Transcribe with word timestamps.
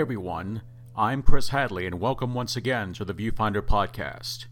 everyone. 0.00 0.62
I'm 0.96 1.22
Chris 1.22 1.50
Hadley, 1.50 1.84
and 1.84 2.00
welcome 2.00 2.32
once 2.32 2.56
again 2.56 2.94
to 2.94 3.04
the 3.04 3.12
Viewfinder 3.12 3.60
podcast. 3.60 4.46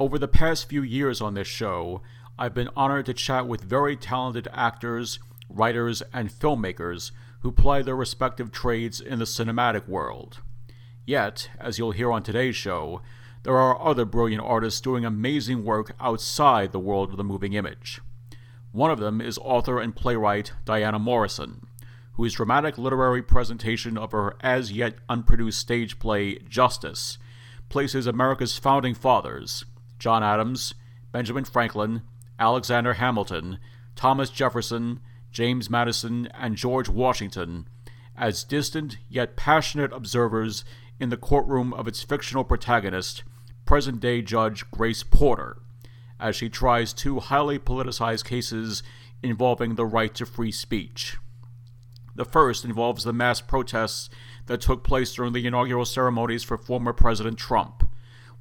Over 0.00 0.18
the 0.18 0.26
past 0.26 0.66
few 0.66 0.82
years 0.82 1.20
on 1.20 1.34
this 1.34 1.46
show, 1.46 2.00
I've 2.38 2.54
been 2.54 2.70
honored 2.74 3.04
to 3.04 3.12
chat 3.12 3.46
with 3.46 3.60
very 3.60 3.96
talented 3.96 4.48
actors, 4.50 5.18
writers, 5.50 6.02
and 6.14 6.30
filmmakers 6.30 7.10
who 7.40 7.52
ply 7.52 7.82
their 7.82 7.94
respective 7.94 8.50
trades 8.50 8.98
in 8.98 9.18
the 9.18 9.26
cinematic 9.26 9.86
world. 9.86 10.40
Yet, 11.04 11.50
as 11.60 11.78
you'll 11.78 11.90
hear 11.90 12.10
on 12.10 12.22
today's 12.22 12.56
show, 12.56 13.02
there 13.42 13.58
are 13.58 13.78
other 13.78 14.06
brilliant 14.06 14.42
artists 14.42 14.80
doing 14.80 15.04
amazing 15.04 15.64
work 15.64 15.94
outside 16.00 16.72
the 16.72 16.80
world 16.80 17.10
of 17.10 17.18
the 17.18 17.24
moving 17.24 17.52
image. 17.52 18.00
One 18.70 18.90
of 18.90 19.00
them 19.00 19.20
is 19.20 19.36
author 19.36 19.78
and 19.78 19.94
playwright 19.94 20.52
Dyanna 20.64 20.98
Morrison 20.98 21.66
whose 22.22 22.34
dramatic 22.34 22.78
literary 22.78 23.20
presentation 23.20 23.98
of 23.98 24.12
her 24.12 24.36
as 24.42 24.70
yet 24.70 24.94
unproduced 25.08 25.58
stage 25.58 25.98
play 25.98 26.38
Justice 26.48 27.18
places 27.68 28.06
America's 28.06 28.56
founding 28.56 28.94
fathers, 28.94 29.64
John 29.98 30.22
Adams, 30.22 30.72
Benjamin 31.10 31.44
Franklin, 31.44 32.02
Alexander 32.38 32.92
Hamilton, 32.92 33.58
Thomas 33.96 34.30
Jefferson, 34.30 35.00
James 35.32 35.68
Madison, 35.68 36.28
and 36.32 36.54
George 36.54 36.88
Washington, 36.88 37.66
as 38.16 38.44
distant 38.44 38.98
yet 39.08 39.34
passionate 39.34 39.92
observers 39.92 40.64
in 41.00 41.08
the 41.08 41.16
courtroom 41.16 41.74
of 41.74 41.88
its 41.88 42.04
fictional 42.04 42.44
protagonist, 42.44 43.24
present 43.64 43.98
day 43.98 44.22
Judge 44.22 44.64
Grace 44.70 45.02
Porter, 45.02 45.56
as 46.20 46.36
she 46.36 46.48
tries 46.48 46.92
two 46.92 47.18
highly 47.18 47.58
politicized 47.58 48.24
cases 48.24 48.84
involving 49.24 49.74
the 49.74 49.84
right 49.84 50.14
to 50.14 50.24
free 50.24 50.52
speech. 50.52 51.16
The 52.14 52.24
first 52.24 52.64
involves 52.64 53.04
the 53.04 53.12
mass 53.12 53.40
protests 53.40 54.10
that 54.46 54.60
took 54.60 54.84
place 54.84 55.14
during 55.14 55.32
the 55.32 55.46
inaugural 55.46 55.84
ceremonies 55.84 56.42
for 56.44 56.58
former 56.58 56.92
President 56.92 57.38
Trump, 57.38 57.88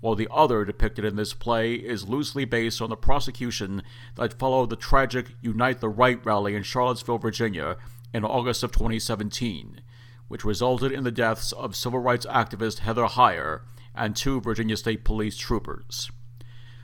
while 0.01 0.15
the 0.15 0.27
other 0.29 0.65
depicted 0.65 1.05
in 1.05 1.15
this 1.15 1.33
play 1.33 1.75
is 1.75 2.09
loosely 2.09 2.43
based 2.43 2.81
on 2.81 2.89
the 2.89 2.97
prosecution 2.97 3.81
that 4.15 4.37
followed 4.37 4.69
the 4.69 4.75
tragic 4.75 5.35
Unite 5.41 5.79
the 5.79 5.89
Right 5.89 6.23
rally 6.25 6.55
in 6.55 6.63
Charlottesville, 6.63 7.19
Virginia 7.19 7.77
in 8.13 8.25
August 8.25 8.63
of 8.63 8.71
2017, 8.71 9.79
which 10.27 10.43
resulted 10.43 10.91
in 10.91 11.03
the 11.03 11.11
deaths 11.11 11.53
of 11.53 11.75
civil 11.75 11.99
rights 11.99 12.25
activist 12.25 12.79
Heather 12.79 13.05
Heyer 13.05 13.61
and 13.95 14.15
two 14.15 14.41
Virginia 14.41 14.75
State 14.75 15.05
Police 15.05 15.37
troopers. 15.37 16.11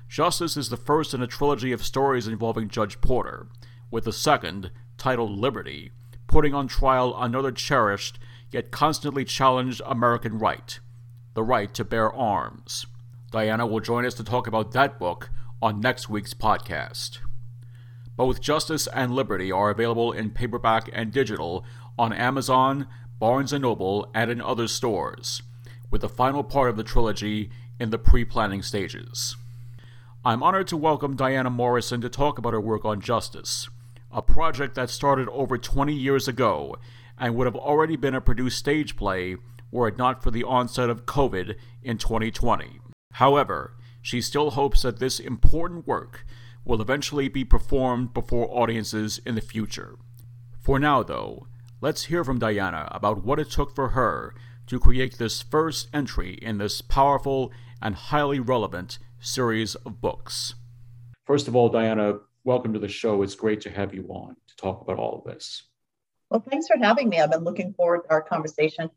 Justice 0.07 0.55
is 0.55 0.69
the 0.69 0.77
first 0.77 1.13
in 1.13 1.21
a 1.21 1.27
trilogy 1.27 1.73
of 1.73 1.83
stories 1.83 2.27
involving 2.27 2.69
Judge 2.69 3.01
Porter, 3.01 3.47
with 3.91 4.05
the 4.05 4.13
second, 4.13 4.71
titled 4.97 5.37
Liberty, 5.37 5.91
putting 6.27 6.53
on 6.53 6.67
trial 6.67 7.15
another 7.17 7.51
cherished 7.51 8.19
yet 8.51 8.71
constantly 8.71 9.25
challenged 9.25 9.81
American 9.85 10.37
right 10.37 10.79
the 11.33 11.43
right 11.43 11.71
to 11.71 11.85
bear 11.85 12.11
arms. 12.11 12.87
Dyanna 13.31 13.69
will 13.69 13.79
join 13.79 14.05
us 14.05 14.15
to 14.15 14.23
talk 14.23 14.47
about 14.47 14.71
that 14.71 14.97
book 14.97 15.29
on 15.61 15.79
next 15.79 16.09
week's 16.09 16.33
podcast. 16.33 17.19
Both 18.15 18.41
Justice 18.41 18.87
and 18.87 19.13
Liberty 19.13 19.51
are 19.51 19.69
available 19.69 20.11
in 20.11 20.31
paperback 20.31 20.89
and 20.91 21.11
digital 21.11 21.63
on 21.95 22.11
Amazon, 22.11 22.87
Barnes 23.19 23.53
& 23.53 23.59
Noble, 23.59 24.09
and 24.15 24.31
in 24.31 24.41
other 24.41 24.67
stores, 24.67 25.43
with 25.91 26.01
the 26.01 26.09
final 26.09 26.43
part 26.43 26.71
of 26.71 26.75
the 26.75 26.83
trilogy 26.83 27.51
in 27.79 27.91
the 27.91 27.99
pre-planning 27.99 28.63
stages. 28.63 29.35
I'm 30.25 30.41
honored 30.41 30.67
to 30.69 30.77
welcome 30.77 31.15
Dyanna 31.15 31.51
Morrison 31.51 32.01
to 32.01 32.09
talk 32.09 32.39
about 32.39 32.53
her 32.53 32.59
work 32.59 32.83
on 32.83 32.99
justice 32.99 33.69
a 34.17 34.21
project 34.23 34.73
that 34.73 34.89
started 34.89 35.29
over 35.29 35.59
20 35.59 35.93
years 35.93 36.27
ago 36.27 36.75
and 37.19 37.35
would 37.35 37.45
have 37.45 37.55
already 37.55 37.95
been 37.95 38.15
a 38.15 38.19
produced 38.19 38.57
stage 38.57 38.95
play 38.95 39.35
were 39.69 39.87
it 39.87 39.97
not 39.97 40.23
for 40.23 40.31
the 40.31 40.43
onset 40.43 40.89
of 40.89 41.05
COVID 41.05 41.55
in 41.83 41.99
2020. 41.99 42.79
However, 43.13 43.77
she 44.01 44.19
still 44.19 44.51
hopes 44.51 44.81
that 44.81 44.97
this 44.97 45.19
important 45.19 45.85
work 45.85 46.25
will 46.65 46.81
eventually 46.81 47.27
be 47.27 47.45
performed 47.45 48.11
before 48.11 48.49
audiences 48.49 49.19
in 49.23 49.35
the 49.35 49.41
future. 49.41 49.99
For 50.59 50.79
now, 50.79 51.03
though, 51.03 51.45
let's 51.79 52.05
hear 52.05 52.23
from 52.23 52.39
Dyanna 52.39 52.87
about 52.95 53.23
what 53.23 53.39
it 53.39 53.51
took 53.51 53.75
for 53.75 53.89
her 53.89 54.33
to 54.65 54.79
create 54.79 55.19
this 55.19 55.43
first 55.43 55.89
entry 55.93 56.39
in 56.41 56.57
this 56.57 56.81
powerful 56.81 57.51
and 57.83 57.93
highly 57.93 58.39
relevant 58.39 58.97
series 59.19 59.75
of 59.75 60.01
books. 60.01 60.55
First 61.27 61.47
of 61.47 61.55
all, 61.55 61.71
Dyanna, 61.71 62.21
welcome 62.47 62.71
to 62.71 62.79
the 62.79 62.87
show. 62.87 63.23
It's 63.23 63.35
great 63.35 63.59
to 63.59 63.69
have 63.69 63.93
you 63.93 64.07
on 64.07 64.33
to 64.47 64.55
talk 64.55 64.81
about 64.81 64.97
all 64.97 65.17
of 65.17 65.25
this. 65.25 65.67
Well, 66.29 66.41
thanks 66.49 66.65
for 66.65 66.77
having 66.77 67.09
me. 67.09 67.19
I've 67.19 67.31
been 67.31 67.43
looking 67.43 67.73
forward 67.73 68.03
to 68.03 68.09
our 68.09 68.21
conversation. 68.21 68.89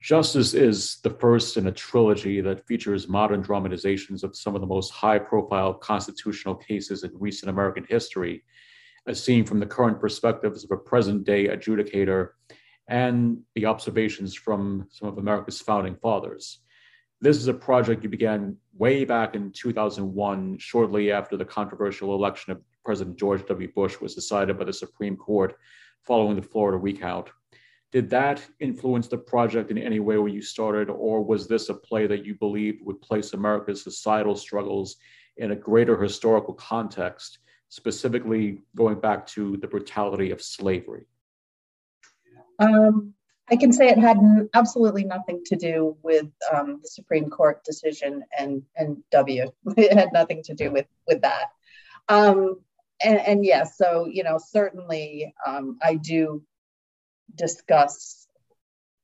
Justice 0.00 0.54
is 0.54 0.98
the 1.02 1.10
first 1.10 1.56
in 1.56 1.66
a 1.66 1.72
trilogy 1.72 2.40
that 2.40 2.64
features 2.68 3.08
modern 3.08 3.42
dramatizations 3.42 4.22
of 4.22 4.36
some 4.36 4.54
of 4.54 4.60
the 4.60 4.66
most 4.68 4.92
high 4.92 5.18
profile 5.18 5.74
constitutional 5.74 6.54
cases 6.54 7.02
in 7.02 7.10
recent 7.14 7.50
American 7.50 7.84
history, 7.88 8.44
as 9.08 9.20
seen 9.20 9.44
from 9.44 9.58
the 9.58 9.66
current 9.66 10.00
perspectives 10.00 10.62
of 10.62 10.70
a 10.70 10.76
present 10.76 11.24
day 11.24 11.48
adjudicator 11.48 12.28
and 12.88 13.38
the 13.56 13.66
observations 13.66 14.36
from 14.36 14.86
some 14.92 15.08
of 15.08 15.18
America's 15.18 15.60
founding 15.60 15.96
fathers. 15.96 16.60
This 17.20 17.38
is 17.38 17.48
a 17.48 17.54
project 17.54 18.04
you 18.04 18.08
began 18.08 18.56
way 18.72 19.04
back 19.04 19.34
in 19.34 19.50
2001, 19.50 20.58
shortly 20.58 21.10
after 21.10 21.36
the 21.36 21.44
controversial 21.44 22.14
election 22.14 22.52
of 22.52 22.62
President 22.88 23.18
George 23.18 23.44
W. 23.44 23.70
Bush 23.74 24.00
was 24.00 24.14
decided 24.14 24.58
by 24.58 24.64
the 24.64 24.72
Supreme 24.72 25.14
Court 25.14 25.58
following 26.06 26.36
the 26.36 26.40
Florida 26.40 26.78
recount. 26.78 27.28
Did 27.92 28.08
that 28.08 28.42
influence 28.60 29.08
the 29.08 29.18
project 29.18 29.70
in 29.70 29.76
any 29.76 30.00
way 30.00 30.16
when 30.16 30.32
you 30.32 30.40
started, 30.40 30.88
or 30.88 31.22
was 31.22 31.46
this 31.46 31.68
a 31.68 31.74
play 31.74 32.06
that 32.06 32.24
you 32.24 32.34
believed 32.36 32.80
would 32.86 33.02
place 33.02 33.34
America's 33.34 33.84
societal 33.84 34.34
struggles 34.34 34.96
in 35.36 35.50
a 35.50 35.54
greater 35.54 36.02
historical 36.02 36.54
context, 36.54 37.40
specifically 37.68 38.62
going 38.74 38.98
back 38.98 39.26
to 39.26 39.58
the 39.58 39.68
brutality 39.68 40.30
of 40.30 40.40
slavery? 40.40 41.04
Um, 42.58 43.12
I 43.50 43.56
can 43.56 43.70
say 43.70 43.90
it 43.90 43.98
had 43.98 44.16
absolutely 44.54 45.04
nothing 45.04 45.42
to 45.44 45.56
do 45.56 45.94
with 46.02 46.28
um, 46.54 46.78
the 46.80 46.88
Supreme 46.88 47.28
Court 47.28 47.62
decision 47.64 48.24
and 48.38 48.62
and 48.76 48.96
W. 49.10 49.52
It 49.76 49.92
had 49.92 50.14
nothing 50.14 50.42
to 50.44 50.54
do 50.54 50.70
with 50.72 50.86
with 51.06 51.20
that. 51.20 51.48
Um, 52.08 52.60
and, 53.02 53.18
and 53.18 53.44
yes, 53.44 53.76
so 53.76 54.06
you 54.10 54.22
know 54.22 54.38
certainly 54.38 55.34
um, 55.46 55.78
I 55.82 55.94
do 55.94 56.42
discuss 57.34 58.26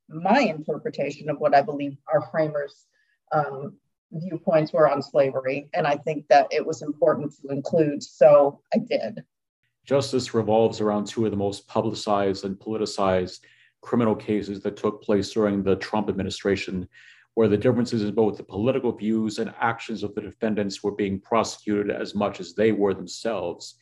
my 0.09 0.41
interpretation 0.41 1.31
of 1.31 1.39
what 1.39 1.55
I 1.55 1.63
believe 1.63 1.97
our 2.13 2.23
framers' 2.31 2.87
um, 3.33 3.77
viewpoints 4.13 4.73
were 4.73 4.89
on 4.89 5.03
slavery, 5.03 5.69
and 5.75 5.87
I 5.87 5.97
think 5.97 6.27
that 6.29 6.49
it 6.51 6.65
was 6.65 6.83
important 6.83 7.35
to 7.43 7.49
include. 7.49 8.03
So 8.03 8.61
I 8.75 8.79
did. 8.79 9.25
Justice 9.85 10.33
revolves 10.33 10.81
around 10.81 11.07
two 11.07 11.27
of 11.27 11.31
the 11.31 11.37
most 11.37 11.69
publicized 11.69 12.45
and 12.45 12.59
politicized 12.59 13.41
criminal 13.83 14.17
cases 14.17 14.61
that 14.63 14.79
took 14.79 15.03
place 15.03 15.31
during 15.31 15.63
the 15.63 15.77
Trump 15.77 16.09
administration, 16.09 16.89
where 17.35 17.49
the 17.49 17.57
differences 17.57 18.03
in 18.03 18.15
both 18.15 18.39
the 18.39 18.43
political 18.43 18.93
views 18.93 19.39
and 19.39 19.53
actions 19.61 20.03
of 20.03 20.15
the 20.15 20.23
defendants 20.23 20.83
were 20.83 20.93
being 20.93 21.21
prosecuted 21.21 21.91
as 21.91 22.15
much 22.15 22.41
as 22.41 22.55
they 22.55 22.73
were 22.73 22.95
themselves. 22.95 23.75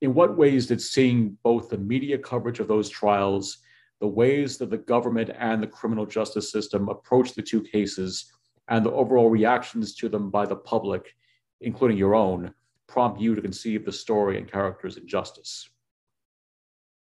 In 0.00 0.14
what 0.14 0.36
ways 0.36 0.66
did 0.66 0.80
seeing 0.80 1.36
both 1.42 1.68
the 1.68 1.78
media 1.78 2.18
coverage 2.18 2.60
of 2.60 2.68
those 2.68 2.88
trials, 2.88 3.58
the 4.00 4.06
ways 4.06 4.56
that 4.58 4.70
the 4.70 4.78
government 4.78 5.30
and 5.36 5.60
the 5.62 5.66
criminal 5.66 6.06
justice 6.06 6.52
system 6.52 6.88
approached 6.88 7.34
the 7.34 7.42
two 7.42 7.62
cases, 7.62 8.32
and 8.68 8.84
the 8.84 8.92
overall 8.92 9.28
reactions 9.28 9.94
to 9.96 10.08
them 10.08 10.30
by 10.30 10.46
the 10.46 10.54
public, 10.54 11.16
including 11.60 11.96
your 11.96 12.14
own, 12.14 12.54
prompt 12.86 13.20
you 13.20 13.34
to 13.34 13.42
conceive 13.42 13.84
the 13.84 13.92
story 13.92 14.38
and 14.38 14.50
characters 14.50 14.96
in 14.96 15.08
justice? 15.08 15.68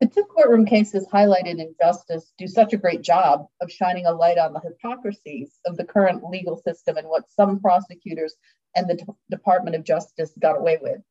The 0.01 0.07
two 0.07 0.23
courtroom 0.23 0.65
cases 0.65 1.05
highlighted 1.11 1.59
in 1.59 1.75
Justice 1.79 2.31
do 2.37 2.47
such 2.47 2.71
a 2.71 2.77
great 2.77 3.01
job 3.01 3.47
of 3.61 3.69
shining 3.69 4.05
a 4.05 4.11
light 4.13 4.37
on 4.37 4.53
the 4.53 4.61
hypocrisies 4.61 5.59
of 5.65 5.75
the 5.75 5.83
current 5.83 6.23
legal 6.23 6.55
system 6.55 6.95
and 6.95 7.07
what 7.09 7.29
some 7.29 7.59
prosecutors 7.59 8.35
and 8.75 8.89
the 8.89 8.95
D- 8.95 9.03
Department 9.29 9.75
of 9.75 9.83
Justice 9.83 10.31
got 10.39 10.57
away 10.57 10.79
with. 10.81 11.01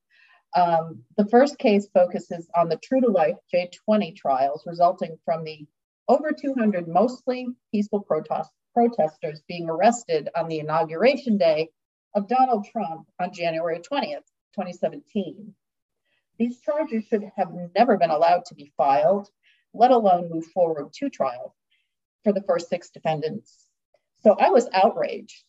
Um, 0.54 1.04
the 1.16 1.26
first 1.26 1.58
case 1.58 1.88
focuses 1.92 2.48
on 2.54 2.68
the 2.68 2.76
true 2.76 3.00
to 3.00 3.08
life 3.08 3.36
J20 3.54 4.16
trials 4.16 4.64
resulting 4.66 5.18
from 5.24 5.44
the 5.44 5.66
over 6.08 6.32
200 6.32 6.88
mostly 6.88 7.48
peaceful 7.70 8.00
protest- 8.00 8.52
protesters 8.72 9.42
being 9.46 9.68
arrested 9.68 10.28
on 10.34 10.48
the 10.48 10.60
inauguration 10.60 11.36
day 11.36 11.68
of 12.14 12.28
Donald 12.28 12.66
Trump 12.66 13.06
on 13.20 13.32
January 13.32 13.78
20th, 13.78 14.24
2017. 14.54 15.54
These 16.38 16.60
charges 16.60 17.04
should 17.04 17.30
have 17.36 17.52
never 17.76 17.98
been 17.98 18.10
allowed 18.10 18.46
to 18.46 18.54
be 18.54 18.72
filed, 18.76 19.28
let 19.74 19.90
alone 19.90 20.30
move 20.30 20.46
forward 20.46 20.92
to 20.94 21.10
trial 21.10 21.54
for 22.24 22.32
the 22.32 22.42
first 22.42 22.68
six 22.68 22.90
defendants. 22.90 23.66
So 24.22 24.36
I 24.38 24.50
was 24.50 24.68
outraged 24.72 25.44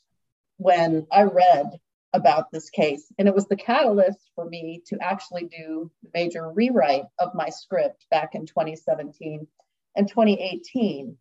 when 0.58 1.08
I 1.12 1.24
read 1.24 1.80
about 2.14 2.52
this 2.52 2.70
case, 2.70 3.12
and 3.18 3.28
it 3.28 3.36
was 3.36 3.48
the 3.48 3.56
catalyst 3.56 4.32
for 4.36 4.46
me 4.46 4.82
to 4.88 4.98
actually 5.02 5.46
do 5.46 5.92
the 6.02 6.10
major 6.14 6.50
rewrite 6.52 7.06
of 7.20 7.36
my 7.36 7.50
script 7.50 8.06
back 8.10 8.36
in 8.36 8.46
2017 8.46 9.48
and 9.96 10.08
2018. 10.08 11.18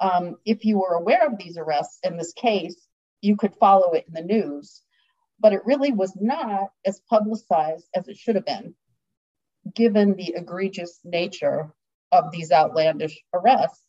um, 0.00 0.36
if 0.44 0.64
you 0.64 0.78
were 0.78 0.94
aware 0.94 1.26
of 1.26 1.38
these 1.38 1.56
arrests 1.56 2.00
in 2.02 2.16
this 2.16 2.32
case, 2.32 2.76
you 3.20 3.36
could 3.36 3.54
follow 3.54 3.92
it 3.92 4.04
in 4.08 4.14
the 4.14 4.22
news. 4.22 4.82
But 5.38 5.52
it 5.52 5.64
really 5.64 5.92
was 5.92 6.16
not 6.20 6.70
as 6.84 7.00
publicized 7.08 7.88
as 7.94 8.08
it 8.08 8.16
should 8.16 8.34
have 8.34 8.46
been, 8.46 8.74
given 9.74 10.14
the 10.14 10.34
egregious 10.36 10.98
nature 11.04 11.72
of 12.10 12.30
these 12.32 12.50
outlandish 12.50 13.22
arrests. 13.32 13.84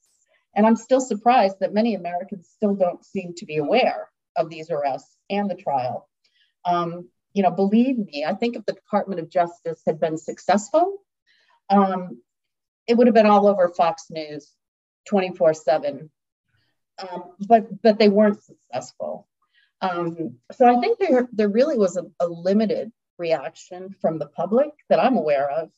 And 0.56 0.66
I'm 0.66 0.76
still 0.76 1.02
surprised 1.02 1.58
that 1.60 1.74
many 1.74 1.96
Americans 1.96 2.48
still 2.56 2.76
don't 2.76 3.04
seem 3.04 3.34
to 3.38 3.46
be 3.46 3.58
aware 3.58 4.10
of 4.36 4.50
these 4.50 4.70
arrests 4.70 5.18
and 5.30 5.50
the 5.50 5.56
trial. 5.56 6.08
Um, 6.66 7.10
you 7.34 7.44
know, 7.44 7.52
believe 7.52 7.98
me, 7.98 8.26
I 8.26 8.34
think 8.34 8.56
if 8.56 8.66
the 8.66 8.74
Department 8.74 9.20
of 9.20 9.30
Justice 9.30 9.82
had 9.86 10.00
been 10.00 10.18
successful, 10.18 11.00
um, 11.70 12.22
it 12.88 12.96
would 12.96 13.08
have 13.08 13.16
been 13.16 13.26
all 13.26 13.48
over 13.48 13.70
Fox 13.70 14.06
News 14.10 14.52
24 15.08 15.54
7. 15.54 16.10
Um, 17.00 17.24
but 17.40 17.82
but 17.82 17.98
they 17.98 18.10
weren't 18.10 18.44
successful. 18.44 19.28
Um, 19.82 20.36
so 20.52 20.66
I 20.66 20.80
think 20.80 21.00
there 21.00 21.28
there 21.32 21.50
really 21.50 21.78
was 21.78 21.98
a, 21.98 22.06
a 22.20 22.28
limited 22.28 22.92
reaction 23.18 23.96
from 24.00 24.20
the 24.20 24.28
public 24.28 24.70
that 24.90 25.00
I'm 25.00 25.18
aware 25.18 25.50
of. 25.50 25.72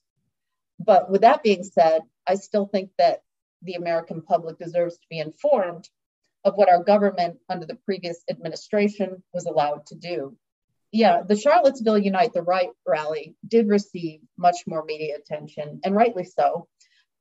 But 0.80 1.10
with 1.10 1.22
that 1.22 1.42
being 1.42 1.64
said, 1.64 2.02
I 2.28 2.36
still 2.36 2.66
think 2.66 2.92
that 2.98 3.24
the 3.62 3.76
American 3.76 4.22
public 4.22 4.58
deserves 4.60 4.96
to 4.96 5.08
be 5.10 5.20
informed 5.20 5.90
of 6.44 6.56
what 6.56 6.70
our 6.70 6.84
government 6.84 7.40
under 7.50 7.66
the 7.66 7.76
previous 7.76 8.24
administration 8.30 9.24
was 9.34 9.46
allowed 9.46 9.86
to 9.88 9.96
do. 9.96 10.38
Yeah, 10.96 11.24
the 11.28 11.36
Charlottesville 11.36 11.98
Unite 11.98 12.32
the 12.32 12.42
Right 12.42 12.70
rally 12.88 13.36
did 13.46 13.68
receive 13.68 14.22
much 14.38 14.60
more 14.66 14.86
media 14.86 15.18
attention, 15.18 15.82
and 15.84 15.94
rightly 15.94 16.24
so. 16.24 16.70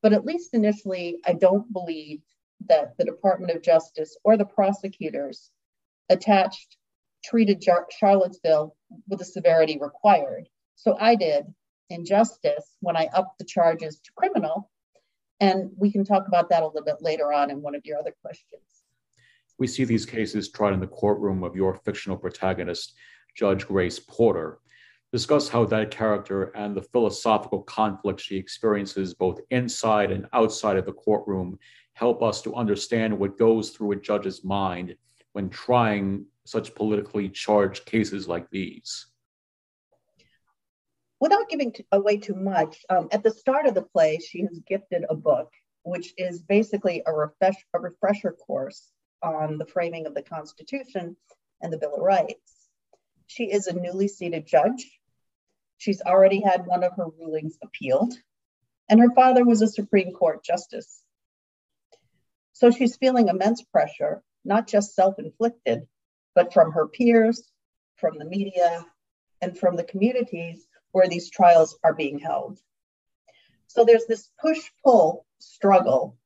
But 0.01 0.13
at 0.13 0.25
least 0.25 0.55
initially, 0.55 1.17
I 1.27 1.33
don't 1.33 1.73
believe 1.73 2.21
that 2.69 2.97
the 2.99 3.05
Department 3.05 3.51
of 3.51 3.65
Justice 3.65 4.17
or 4.23 4.37
the 4.37 4.45
prosecutors 4.45 5.51
attached 6.09 6.77
treated 7.25 7.61
Jar- 7.61 7.89
Charlottesville 7.91 8.77
with 9.09 9.19
the 9.19 9.25
severity 9.25 9.77
required. 9.81 10.49
So 10.77 10.97
I 11.01 11.17
did 11.17 11.45
in 11.91 12.05
justice 12.05 12.77
when 12.79 12.97
I 12.97 13.09
upped 13.13 13.39
the 13.39 13.45
charges 13.45 13.99
to 13.99 14.13
criminal. 14.15 14.71
And 15.41 15.73
we 15.77 15.91
can 15.91 16.05
talk 16.05 16.29
about 16.29 16.49
that 16.51 16.63
a 16.63 16.67
little 16.67 16.85
bit 16.85 17.03
later 17.03 17.33
on 17.33 17.51
in 17.51 17.61
one 17.61 17.75
of 17.75 17.85
your 17.85 17.99
other 17.99 18.15
questions. 18.23 18.63
We 19.59 19.67
see 19.67 19.83
these 19.83 20.07
cases 20.07 20.53
tried 20.53 20.75
in 20.75 20.81
the 20.81 20.87
courtroom 20.87 21.43
of 21.43 21.57
your 21.57 21.75
fictional 21.75 22.17
protagonist, 22.17 22.95
Judge 23.35 23.67
Grace 23.67 23.99
Porter. 23.99 24.59
Discuss 25.13 25.49
how 25.49 25.65
that 25.67 25.91
character 25.91 26.45
and 26.57 26.75
the 26.75 26.83
philosophical 26.83 27.63
conflict 27.63 28.21
she 28.21 28.37
experiences 28.37 29.15
both 29.15 29.41
inside 29.51 30.11
and 30.11 30.27
outside 30.33 30.77
of 30.77 30.87
the 30.87 30.93
courtroom 30.93 31.59
help 31.95 32.23
us 32.23 32.43
to 32.43 32.55
understand 32.55 33.17
what 33.17 33.39
goes 33.39 33.71
through 33.71 33.93
a 33.93 33.97
judge's 33.97 34.45
mind 34.45 34.97
when 35.33 35.49
trying 35.49 36.27
such 36.45 36.75
politically 36.75 37.29
charged 37.29 37.87
cases 37.87 38.29
like 38.29 38.51
these. 38.51 39.07
Without 41.21 41.49
giving 41.49 41.73
away 41.93 42.19
too 42.19 42.35
much, 42.35 42.85
um, 42.91 43.09
at 43.13 43.23
the 43.23 43.31
start 43.31 43.67
of 43.67 43.75
the 43.75 43.83
play, 43.83 44.19
she 44.19 44.43
has 44.43 44.61
gifted 44.67 45.05
a 45.09 45.15
book, 45.15 45.51
which 45.85 46.13
is 46.19 46.43
basically 46.43 47.03
a, 47.07 47.13
refresh, 47.13 47.57
a 47.73 47.81
refresher 47.81 48.33
course 48.33 48.91
on 49.23 49.59
the 49.59 49.67
framing 49.67 50.07
of 50.07 50.15
the 50.15 50.23
Constitution 50.23 51.17
and 51.63 51.73
the 51.73 51.79
Bill 51.79 51.95
of 51.95 52.03
Rights. 52.03 52.54
She 53.27 53.51
is 53.51 53.67
a 53.67 53.79
newly 53.79 54.09
seated 54.09 54.47
judge. 54.47 55.01
She's 55.79 56.03
already 56.03 56.41
had 56.41 56.67
one 56.67 56.85
of 56.85 56.93
her 56.97 57.07
rulings 57.07 57.59
appealed, 57.63 58.15
and 58.89 59.01
her 59.01 59.11
father 59.15 59.45
was 59.45 59.63
a 59.63 59.69
Supreme 59.69 60.13
Court 60.13 60.45
justice. 60.45 61.03
So 62.53 62.71
she's 62.71 62.97
feeling 62.97 63.29
immense 63.29 63.63
pressure, 63.63 64.23
not 64.45 64.67
just 64.67 64.95
self 64.95 65.19
inflicted, 65.19 65.87
but 66.35 66.53
from 66.53 66.73
her 66.73 66.87
peers, 66.87 67.51
from 67.97 68.19
the 68.19 68.25
media, 68.25 68.87
and 69.41 69.59
from 69.59 69.77
the 69.77 69.85
communities 69.85 70.67
where 70.93 71.09
these 71.09 71.31
trials 71.31 71.77
are 71.83 71.95
being 71.95 72.19
held. 72.19 72.59
So 73.67 73.85
there's 73.85 74.07
this 74.07 74.31
push 74.41 74.71
pull 74.85 75.27
struggle 75.39 76.17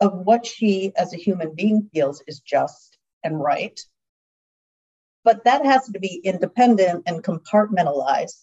of 0.00 0.26
what 0.26 0.44
she 0.44 0.92
as 0.96 1.14
a 1.14 1.18
human 1.18 1.54
being 1.54 1.88
feels 1.92 2.22
is 2.26 2.40
just 2.40 2.98
and 3.22 3.40
right. 3.40 3.80
But 5.24 5.44
that 5.44 5.64
has 5.64 5.88
to 5.88 5.98
be 5.98 6.20
independent 6.22 7.04
and 7.06 7.24
compartmentalized 7.24 8.42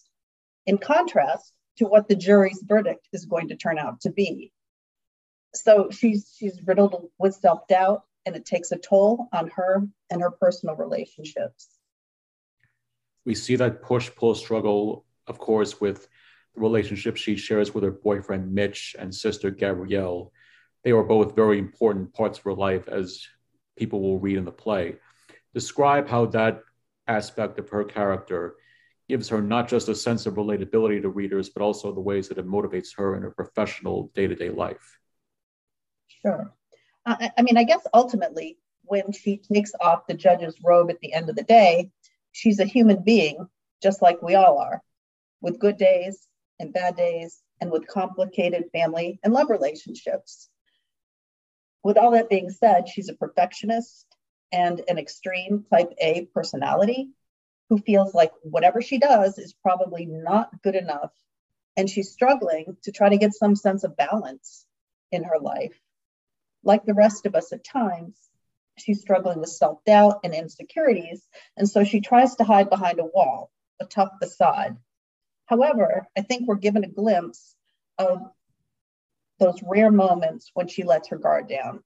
in 0.66 0.78
contrast 0.78 1.52
to 1.78 1.86
what 1.86 2.08
the 2.08 2.16
jury's 2.16 2.62
verdict 2.66 3.08
is 3.12 3.24
going 3.24 3.48
to 3.48 3.56
turn 3.56 3.78
out 3.78 4.00
to 4.02 4.10
be. 4.10 4.52
So 5.54 5.90
she's 5.90 6.34
she's 6.36 6.60
riddled 6.66 7.10
with 7.18 7.34
self-doubt 7.34 8.02
and 8.26 8.36
it 8.36 8.44
takes 8.44 8.72
a 8.72 8.78
toll 8.78 9.28
on 9.32 9.50
her 9.56 9.86
and 10.10 10.20
her 10.22 10.30
personal 10.30 10.76
relationships. 10.76 11.68
We 13.24 13.34
see 13.34 13.56
that 13.56 13.82
push 13.82 14.10
pull 14.14 14.34
struggle, 14.34 15.04
of 15.26 15.38
course, 15.38 15.80
with 15.80 16.08
the 16.54 16.60
relationship 16.60 17.16
she 17.16 17.36
shares 17.36 17.72
with 17.72 17.84
her 17.84 17.90
boyfriend 17.90 18.52
Mitch 18.52 18.96
and 18.98 19.14
sister 19.14 19.50
Gabrielle. 19.50 20.32
They 20.84 20.90
are 20.90 21.04
both 21.04 21.36
very 21.36 21.58
important 21.58 22.12
parts 22.12 22.38
of 22.38 22.44
her 22.44 22.54
life, 22.54 22.88
as 22.88 23.24
people 23.76 24.00
will 24.00 24.18
read 24.18 24.36
in 24.36 24.44
the 24.44 24.52
play. 24.52 24.96
Describe 25.54 26.08
how 26.08 26.26
that 26.26 26.62
aspect 27.06 27.58
of 27.58 27.68
her 27.68 27.84
character 27.84 28.56
gives 29.08 29.28
her 29.28 29.42
not 29.42 29.68
just 29.68 29.88
a 29.88 29.94
sense 29.94 30.26
of 30.26 30.34
relatability 30.34 31.02
to 31.02 31.08
readers, 31.08 31.50
but 31.50 31.62
also 31.62 31.92
the 31.92 32.00
ways 32.00 32.28
that 32.28 32.38
it 32.38 32.46
motivates 32.46 32.96
her 32.96 33.16
in 33.16 33.22
her 33.22 33.30
professional 33.30 34.10
day 34.14 34.26
to 34.26 34.34
day 34.34 34.50
life. 34.50 34.98
Sure. 36.06 36.52
Uh, 37.04 37.28
I 37.36 37.42
mean, 37.42 37.56
I 37.56 37.64
guess 37.64 37.84
ultimately, 37.92 38.58
when 38.84 39.12
she 39.12 39.38
takes 39.38 39.72
off 39.80 40.06
the 40.06 40.14
judge's 40.14 40.56
robe 40.64 40.90
at 40.90 41.00
the 41.00 41.12
end 41.12 41.28
of 41.28 41.36
the 41.36 41.42
day, 41.42 41.90
she's 42.30 42.60
a 42.60 42.64
human 42.64 43.02
being, 43.02 43.46
just 43.82 44.02
like 44.02 44.22
we 44.22 44.34
all 44.34 44.58
are, 44.58 44.80
with 45.40 45.58
good 45.58 45.76
days 45.76 46.28
and 46.60 46.72
bad 46.72 46.96
days, 46.96 47.42
and 47.60 47.70
with 47.70 47.86
complicated 47.86 48.64
family 48.72 49.18
and 49.22 49.32
love 49.32 49.50
relationships. 49.50 50.48
With 51.82 51.96
all 51.96 52.12
that 52.12 52.30
being 52.30 52.50
said, 52.50 52.88
she's 52.88 53.08
a 53.08 53.14
perfectionist 53.14 54.06
and 54.52 54.82
an 54.88 54.98
extreme 54.98 55.64
type 55.72 55.92
A 56.00 56.26
personality 56.34 57.10
who 57.68 57.78
feels 57.78 58.14
like 58.14 58.32
whatever 58.42 58.82
she 58.82 58.98
does 58.98 59.38
is 59.38 59.54
probably 59.62 60.06
not 60.06 60.50
good 60.62 60.74
enough. 60.74 61.12
And 61.76 61.88
she's 61.88 62.12
struggling 62.12 62.76
to 62.82 62.92
try 62.92 63.08
to 63.08 63.16
get 63.16 63.34
some 63.34 63.56
sense 63.56 63.82
of 63.82 63.96
balance 63.96 64.66
in 65.10 65.24
her 65.24 65.38
life 65.40 65.78
like 66.64 66.84
the 66.84 66.94
rest 66.94 67.26
of 67.26 67.34
us 67.34 67.52
at 67.52 67.64
times, 67.64 68.16
she's 68.78 69.00
struggling 69.00 69.40
with 69.40 69.50
self 69.50 69.84
doubt 69.84 70.20
and 70.24 70.34
insecurities. 70.34 71.26
And 71.56 71.68
so 71.68 71.84
she 71.84 72.00
tries 72.00 72.36
to 72.36 72.44
hide 72.44 72.70
behind 72.70 73.00
a 73.00 73.04
wall, 73.04 73.50
a 73.80 73.84
tough 73.84 74.12
facade. 74.20 74.76
However, 75.46 76.06
I 76.16 76.22
think 76.22 76.46
we're 76.46 76.56
given 76.56 76.84
a 76.84 76.88
glimpse 76.88 77.54
of 77.98 78.20
those 79.38 79.60
rare 79.62 79.90
moments 79.90 80.50
when 80.54 80.68
she 80.68 80.84
lets 80.84 81.08
her 81.08 81.18
guard 81.18 81.48
down. 81.48 81.82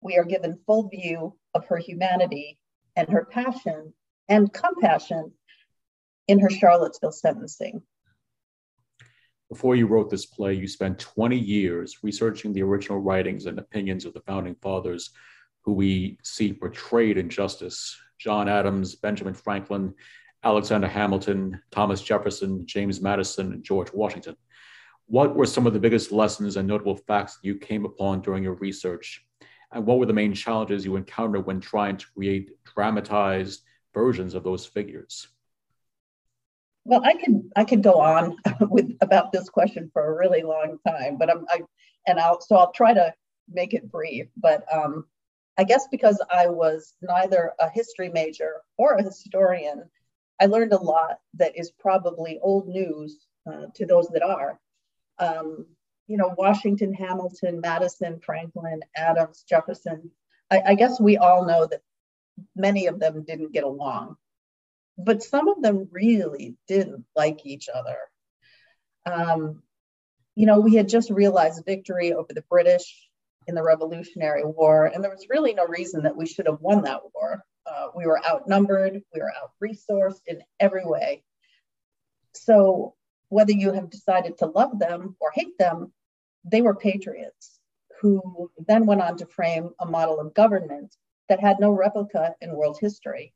We 0.00 0.18
are 0.18 0.24
given 0.24 0.60
full 0.66 0.88
view 0.88 1.34
of 1.54 1.66
her 1.66 1.78
humanity 1.78 2.58
and 2.96 3.08
her 3.08 3.24
passion 3.24 3.92
and 4.28 4.52
compassion 4.52 5.32
in 6.28 6.38
her 6.40 6.50
Charlottesville 6.50 7.12
sentencing. 7.12 7.82
Before 9.50 9.76
you 9.76 9.86
wrote 9.86 10.10
this 10.10 10.26
play, 10.26 10.54
you 10.54 10.66
spent 10.66 10.98
20 10.98 11.38
years 11.38 11.98
researching 12.02 12.52
the 12.52 12.62
original 12.62 12.98
writings 12.98 13.46
and 13.46 13.58
opinions 13.58 14.04
of 14.04 14.14
the 14.14 14.22
founding 14.22 14.56
fathers 14.56 15.10
who 15.62 15.72
we 15.72 16.18
see 16.22 16.52
portrayed 16.52 17.18
in 17.18 17.28
justice 17.28 17.96
John 18.18 18.48
Adams, 18.48 18.94
Benjamin 18.94 19.34
Franklin, 19.34 19.92
Alexander 20.44 20.86
Hamilton, 20.86 21.60
Thomas 21.70 22.00
Jefferson, 22.00 22.66
James 22.66 23.00
Madison, 23.00 23.52
and 23.52 23.62
George 23.62 23.92
Washington. 23.92 24.36
What 25.06 25.34
were 25.34 25.46
some 25.46 25.66
of 25.66 25.72
the 25.72 25.80
biggest 25.80 26.12
lessons 26.12 26.56
and 26.56 26.66
notable 26.66 26.96
facts 26.96 27.38
you 27.42 27.56
came 27.56 27.84
upon 27.84 28.22
during 28.22 28.42
your 28.42 28.54
research? 28.54 29.26
And 29.74 29.84
what 29.84 29.98
were 29.98 30.06
the 30.06 30.12
main 30.12 30.32
challenges 30.32 30.84
you 30.84 30.94
encountered 30.94 31.46
when 31.46 31.60
trying 31.60 31.96
to 31.96 32.06
create 32.14 32.52
dramatized 32.64 33.62
versions 33.92 34.34
of 34.34 34.44
those 34.44 34.64
figures? 34.64 35.26
Well, 36.84 37.02
I 37.04 37.14
could 37.14 37.50
I 37.56 37.64
could 37.64 37.82
go 37.82 38.00
on 38.00 38.36
with 38.60 38.96
about 39.00 39.32
this 39.32 39.48
question 39.48 39.90
for 39.92 40.06
a 40.06 40.16
really 40.16 40.42
long 40.42 40.78
time, 40.86 41.18
but 41.18 41.28
I'm 41.28 41.44
I, 41.50 41.62
and 42.06 42.20
I'll 42.20 42.40
so 42.40 42.56
I'll 42.56 42.72
try 42.72 42.94
to 42.94 43.12
make 43.50 43.74
it 43.74 43.90
brief. 43.90 44.28
But 44.36 44.64
um, 44.72 45.06
I 45.58 45.64
guess 45.64 45.88
because 45.90 46.22
I 46.30 46.46
was 46.46 46.94
neither 47.02 47.52
a 47.58 47.68
history 47.68 48.10
major 48.10 48.62
or 48.78 48.94
a 48.94 49.02
historian, 49.02 49.82
I 50.40 50.46
learned 50.46 50.72
a 50.72 50.78
lot 50.78 51.18
that 51.34 51.58
is 51.58 51.72
probably 51.72 52.38
old 52.42 52.68
news 52.68 53.26
uh, 53.50 53.66
to 53.74 53.86
those 53.86 54.08
that 54.08 54.22
are. 54.22 54.60
Um, 55.18 55.66
you 56.06 56.16
know, 56.16 56.34
Washington, 56.36 56.92
Hamilton, 56.94 57.60
Madison, 57.60 58.20
Franklin, 58.24 58.80
Adams, 58.96 59.44
Jefferson. 59.48 60.10
I, 60.50 60.62
I 60.66 60.74
guess 60.74 61.00
we 61.00 61.16
all 61.16 61.46
know 61.46 61.66
that 61.66 61.82
many 62.54 62.86
of 62.86 62.98
them 63.00 63.24
didn't 63.24 63.52
get 63.52 63.64
along 63.64 64.16
but 64.96 65.22
some 65.22 65.48
of 65.48 65.62
them 65.62 65.88
really 65.90 66.56
didn't 66.68 67.04
like 67.16 67.44
each 67.44 67.68
other. 67.68 67.96
Um, 69.06 69.62
you 70.34 70.46
know, 70.46 70.60
we 70.60 70.74
had 70.74 70.88
just 70.88 71.10
realized 71.10 71.64
victory 71.66 72.12
over 72.12 72.32
the 72.32 72.44
British. 72.48 73.08
in 73.46 73.54
the 73.54 73.62
Revolutionary 73.62 74.44
War, 74.44 74.86
and 74.86 75.04
there 75.04 75.10
was 75.10 75.26
really 75.28 75.52
no 75.52 75.66
reason 75.66 76.04
that 76.04 76.16
we 76.16 76.26
should 76.26 76.46
have 76.46 76.60
won 76.60 76.84
that 76.84 77.02
war. 77.14 77.44
Uh, 77.66 77.88
we 77.94 78.06
were 78.06 78.24
outnumbered, 78.24 79.02
we 79.12 79.20
were 79.20 79.32
out 79.36 79.50
resourced 79.62 80.22
in 80.26 80.40
every 80.58 80.84
way. 80.84 81.22
So, 82.32 82.94
whether 83.34 83.50
you 83.52 83.72
have 83.72 83.90
decided 83.90 84.38
to 84.38 84.46
love 84.46 84.78
them 84.78 85.16
or 85.20 85.32
hate 85.34 85.58
them, 85.58 85.92
they 86.44 86.62
were 86.62 86.84
patriots 86.88 87.58
who 88.00 88.48
then 88.68 88.86
went 88.86 89.00
on 89.00 89.16
to 89.16 89.26
frame 89.26 89.70
a 89.80 89.86
model 89.86 90.20
of 90.20 90.34
government 90.34 90.94
that 91.28 91.40
had 91.40 91.58
no 91.58 91.70
replica 91.72 92.36
in 92.40 92.54
world 92.54 92.78
history. 92.80 93.32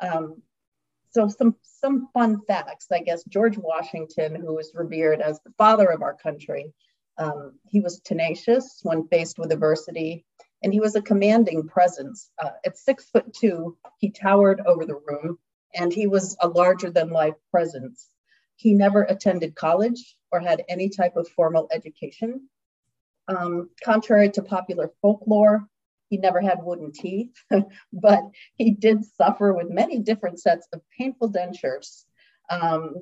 Um, 0.00 0.42
so 1.10 1.26
some 1.26 1.56
some 1.62 2.08
fun 2.14 2.40
facts, 2.46 2.86
I 2.92 3.00
guess. 3.00 3.24
George 3.24 3.58
Washington, 3.58 4.36
who 4.36 4.54
was 4.54 4.70
revered 4.74 5.20
as 5.20 5.40
the 5.40 5.52
father 5.58 5.88
of 5.90 6.02
our 6.02 6.14
country, 6.14 6.72
um, 7.18 7.58
he 7.66 7.80
was 7.80 8.00
tenacious 8.00 8.78
when 8.84 9.08
faced 9.08 9.40
with 9.40 9.50
adversity, 9.50 10.24
and 10.62 10.72
he 10.72 10.78
was 10.78 10.94
a 10.94 11.02
commanding 11.10 11.66
presence. 11.66 12.30
Uh, 12.40 12.50
at 12.64 12.78
six 12.78 13.10
foot 13.10 13.34
two, 13.34 13.76
he 13.98 14.10
towered 14.10 14.60
over 14.64 14.86
the 14.86 15.02
room, 15.08 15.38
and 15.74 15.92
he 15.92 16.06
was 16.06 16.36
a 16.40 16.48
larger 16.48 16.90
than 16.90 17.10
life 17.10 17.34
presence. 17.50 18.11
He 18.56 18.74
never 18.74 19.02
attended 19.02 19.54
college 19.54 20.16
or 20.30 20.40
had 20.40 20.64
any 20.68 20.88
type 20.88 21.16
of 21.16 21.28
formal 21.28 21.68
education. 21.72 22.48
Um, 23.28 23.70
contrary 23.84 24.30
to 24.30 24.42
popular 24.42 24.90
folklore, 25.00 25.66
he 26.08 26.18
never 26.18 26.40
had 26.40 26.62
wooden 26.62 26.92
teeth, 26.92 27.32
but 27.92 28.22
he 28.56 28.72
did 28.72 29.04
suffer 29.04 29.52
with 29.52 29.70
many 29.70 29.98
different 29.98 30.40
sets 30.40 30.66
of 30.72 30.82
painful 30.98 31.32
dentures. 31.32 32.04
Um, 32.50 32.96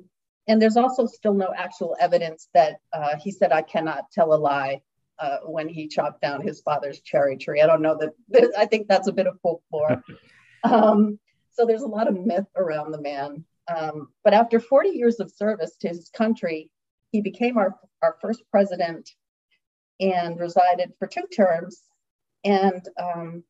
and 0.47 0.61
there's 0.61 0.77
also 0.77 1.05
still 1.05 1.33
no 1.33 1.53
actual 1.55 1.95
evidence 1.99 2.47
that 2.53 2.77
uh, 2.93 3.15
he 3.17 3.31
said, 3.31 3.51
I 3.51 3.61
cannot 3.61 4.11
tell 4.11 4.33
a 4.33 4.35
lie 4.35 4.81
uh, 5.19 5.37
when 5.45 5.69
he 5.69 5.87
chopped 5.87 6.21
down 6.21 6.41
his 6.41 6.61
father's 6.61 7.01
cherry 7.01 7.37
tree. 7.37 7.61
I 7.61 7.67
don't 7.67 7.81
know 7.81 7.97
that, 7.99 8.51
I 8.57 8.65
think 8.65 8.87
that's 8.87 9.07
a 9.07 9.13
bit 9.13 9.27
of 9.27 9.39
folklore. 9.41 10.03
um, 10.63 11.19
so 11.51 11.65
there's 11.65 11.83
a 11.83 11.87
lot 11.87 12.07
of 12.07 12.17
myth 12.17 12.47
around 12.55 12.91
the 12.91 13.01
man. 13.01 13.45
Um, 13.67 14.09
but 14.23 14.33
after 14.33 14.59
40 14.59 14.89
years 14.89 15.19
of 15.19 15.31
service 15.31 15.75
to 15.81 15.89
his 15.89 16.09
country, 16.09 16.69
he 17.11 17.21
became 17.21 17.57
our, 17.57 17.75
our 18.01 18.17
first 18.21 18.43
president 18.49 19.09
and 19.99 20.39
resided 20.39 20.93
for 20.97 21.07
two 21.07 21.27
terms. 21.35 21.81
And 22.43 22.81
um, 22.99 23.43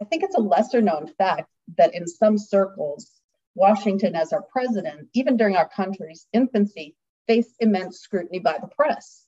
I 0.00 0.04
think 0.04 0.22
it's 0.22 0.36
a 0.36 0.40
lesser 0.40 0.80
known 0.80 1.12
fact 1.18 1.50
that 1.76 1.94
in 1.94 2.06
some 2.06 2.38
circles, 2.38 3.10
Washington, 3.54 4.14
as 4.14 4.32
our 4.32 4.42
president, 4.42 5.08
even 5.14 5.36
during 5.36 5.56
our 5.56 5.68
country's 5.68 6.26
infancy, 6.32 6.94
faced 7.26 7.54
immense 7.60 8.00
scrutiny 8.00 8.38
by 8.38 8.58
the 8.60 8.68
press. 8.68 9.26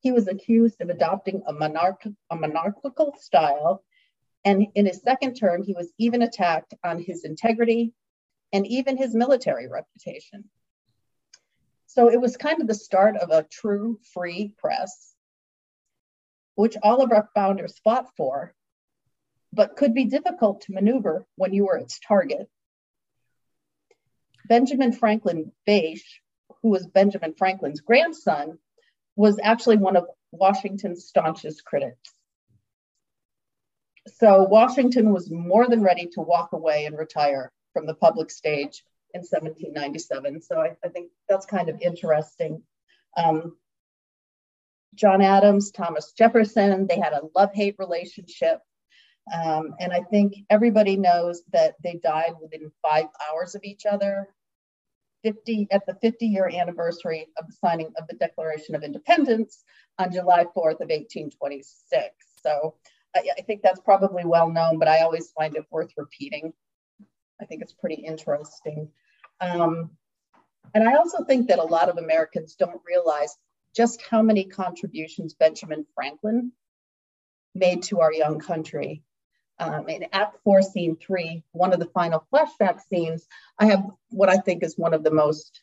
He 0.00 0.12
was 0.12 0.28
accused 0.28 0.80
of 0.80 0.88
adopting 0.88 1.42
a, 1.46 1.52
monarch- 1.52 2.06
a 2.30 2.36
monarchical 2.36 3.14
style, 3.20 3.82
and 4.44 4.66
in 4.74 4.86
his 4.86 5.02
second 5.02 5.34
term, 5.34 5.64
he 5.64 5.74
was 5.74 5.92
even 5.98 6.22
attacked 6.22 6.74
on 6.84 7.02
his 7.02 7.24
integrity 7.24 7.92
and 8.52 8.66
even 8.66 8.96
his 8.96 9.14
military 9.14 9.68
reputation. 9.68 10.44
So 11.86 12.10
it 12.10 12.20
was 12.20 12.36
kind 12.36 12.60
of 12.60 12.66
the 12.66 12.74
start 12.74 13.16
of 13.16 13.30
a 13.30 13.46
true 13.50 13.98
free 14.12 14.52
press, 14.58 15.14
which 16.54 16.76
all 16.82 17.02
of 17.02 17.12
our 17.12 17.28
founders 17.34 17.78
fought 17.78 18.14
for, 18.16 18.54
but 19.52 19.76
could 19.76 19.94
be 19.94 20.04
difficult 20.04 20.62
to 20.62 20.72
maneuver 20.72 21.24
when 21.36 21.52
you 21.52 21.66
were 21.66 21.78
its 21.78 21.98
target. 22.00 22.48
Benjamin 24.48 24.92
Franklin 24.92 25.52
Bache, 25.64 26.20
who 26.62 26.68
was 26.68 26.86
Benjamin 26.86 27.34
Franklin's 27.34 27.80
grandson, 27.80 28.58
was 29.16 29.40
actually 29.42 29.78
one 29.78 29.96
of 29.96 30.06
Washington's 30.30 31.06
staunchest 31.06 31.64
critics. 31.64 32.12
So 34.18 34.44
Washington 34.44 35.12
was 35.12 35.30
more 35.30 35.66
than 35.66 35.82
ready 35.82 36.06
to 36.12 36.20
walk 36.20 36.52
away 36.52 36.84
and 36.84 36.96
retire 36.96 37.50
from 37.76 37.84
the 37.84 37.94
public 37.94 38.30
stage 38.30 38.82
in 39.12 39.20
1797. 39.20 40.40
So 40.40 40.58
I, 40.58 40.74
I 40.82 40.88
think 40.88 41.10
that's 41.28 41.44
kind 41.44 41.68
of 41.68 41.78
interesting. 41.82 42.62
Um, 43.18 43.54
John 44.94 45.20
Adams, 45.20 45.72
Thomas 45.72 46.12
Jefferson, 46.16 46.86
they 46.86 46.98
had 46.98 47.12
a 47.12 47.28
love 47.34 47.50
hate 47.52 47.76
relationship. 47.78 48.60
Um, 49.30 49.74
and 49.78 49.92
I 49.92 50.00
think 50.10 50.36
everybody 50.48 50.96
knows 50.96 51.42
that 51.52 51.74
they 51.84 52.00
died 52.02 52.32
within 52.40 52.72
five 52.82 53.08
hours 53.28 53.54
of 53.54 53.62
each 53.62 53.84
other. 53.84 54.28
50 55.22 55.68
at 55.70 55.84
the 55.86 55.96
50 56.00 56.24
year 56.24 56.48
anniversary 56.48 57.26
of 57.36 57.46
the 57.46 57.52
signing 57.52 57.92
of 57.98 58.06
the 58.08 58.16
Declaration 58.16 58.74
of 58.74 58.84
Independence 58.84 59.64
on 59.98 60.12
July 60.12 60.44
4th 60.44 60.80
of 60.80 60.88
1826. 60.88 62.14
So 62.42 62.76
I, 63.14 63.28
I 63.36 63.42
think 63.42 63.60
that's 63.60 63.80
probably 63.80 64.24
well 64.24 64.48
known, 64.48 64.78
but 64.78 64.88
I 64.88 65.00
always 65.00 65.30
find 65.32 65.56
it 65.56 65.66
worth 65.70 65.90
repeating. 65.98 66.54
I 67.40 67.44
think 67.44 67.62
it's 67.62 67.72
pretty 67.72 67.96
interesting. 67.96 68.88
Um, 69.40 69.90
and 70.74 70.88
I 70.88 70.94
also 70.94 71.24
think 71.24 71.48
that 71.48 71.58
a 71.58 71.64
lot 71.64 71.88
of 71.88 71.98
Americans 71.98 72.54
don't 72.54 72.80
realize 72.86 73.36
just 73.74 74.02
how 74.02 74.22
many 74.22 74.44
contributions 74.44 75.34
Benjamin 75.34 75.86
Franklin 75.94 76.52
made 77.54 77.82
to 77.84 78.00
our 78.00 78.12
young 78.12 78.38
country. 78.38 79.02
Um, 79.58 79.88
in 79.88 80.06
Act 80.12 80.38
4, 80.44 80.62
Scene 80.62 80.96
3, 80.96 81.42
one 81.52 81.72
of 81.72 81.80
the 81.80 81.86
final 81.86 82.26
flashback 82.32 82.80
scenes, 82.88 83.26
I 83.58 83.66
have 83.66 83.84
what 84.10 84.28
I 84.28 84.36
think 84.36 84.62
is 84.62 84.76
one 84.76 84.92
of 84.92 85.02
the 85.02 85.10
most 85.10 85.62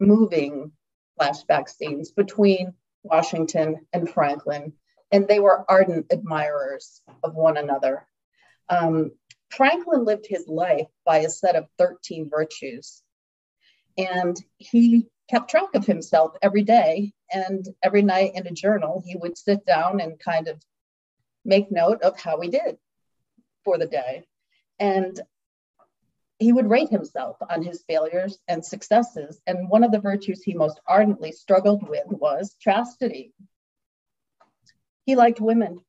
moving 0.00 0.72
flashback 1.20 1.68
scenes 1.68 2.10
between 2.10 2.72
Washington 3.02 3.86
and 3.92 4.08
Franklin. 4.08 4.72
And 5.12 5.28
they 5.28 5.38
were 5.38 5.64
ardent 5.68 6.06
admirers 6.10 7.02
of 7.22 7.34
one 7.34 7.56
another. 7.56 8.06
Um, 8.68 9.12
Franklin 9.56 10.04
lived 10.04 10.26
his 10.28 10.48
life 10.48 10.88
by 11.04 11.18
a 11.18 11.30
set 11.30 11.56
of 11.56 11.68
13 11.78 12.28
virtues. 12.28 13.02
And 13.96 14.36
he 14.58 15.06
kept 15.30 15.50
track 15.50 15.74
of 15.74 15.86
himself 15.86 16.32
every 16.42 16.62
day. 16.62 17.12
And 17.32 17.66
every 17.82 18.02
night 18.02 18.32
in 18.34 18.46
a 18.46 18.52
journal, 18.52 19.02
he 19.04 19.16
would 19.16 19.38
sit 19.38 19.64
down 19.64 20.00
and 20.00 20.18
kind 20.18 20.48
of 20.48 20.60
make 21.44 21.70
note 21.70 22.02
of 22.02 22.18
how 22.18 22.40
he 22.40 22.48
did 22.48 22.78
for 23.64 23.78
the 23.78 23.86
day. 23.86 24.24
And 24.78 25.20
he 26.38 26.52
would 26.52 26.68
rate 26.68 26.90
himself 26.90 27.36
on 27.48 27.62
his 27.62 27.84
failures 27.86 28.38
and 28.48 28.64
successes. 28.64 29.40
And 29.46 29.68
one 29.68 29.84
of 29.84 29.92
the 29.92 30.00
virtues 30.00 30.42
he 30.42 30.54
most 30.54 30.80
ardently 30.86 31.32
struggled 31.32 31.88
with 31.88 32.06
was 32.08 32.56
chastity. 32.58 33.32
He 35.06 35.16
liked 35.16 35.40
women 35.40 35.80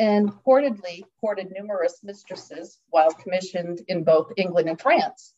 and 0.00 0.32
reportedly 0.32 1.02
courted 1.20 1.52
numerous 1.52 2.00
mistresses 2.02 2.78
while 2.88 3.10
commissioned 3.10 3.82
in 3.86 4.02
both 4.02 4.32
England 4.38 4.66
and 4.66 4.80
France. 4.80 5.34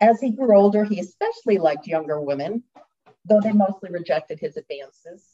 As 0.00 0.18
he 0.18 0.30
grew 0.30 0.56
older, 0.56 0.82
he 0.82 0.98
especially 0.98 1.58
liked 1.58 1.86
younger 1.86 2.18
women, 2.18 2.64
though 3.26 3.42
they 3.42 3.52
mostly 3.52 3.90
rejected 3.90 4.40
his 4.40 4.56
advances. 4.56 5.28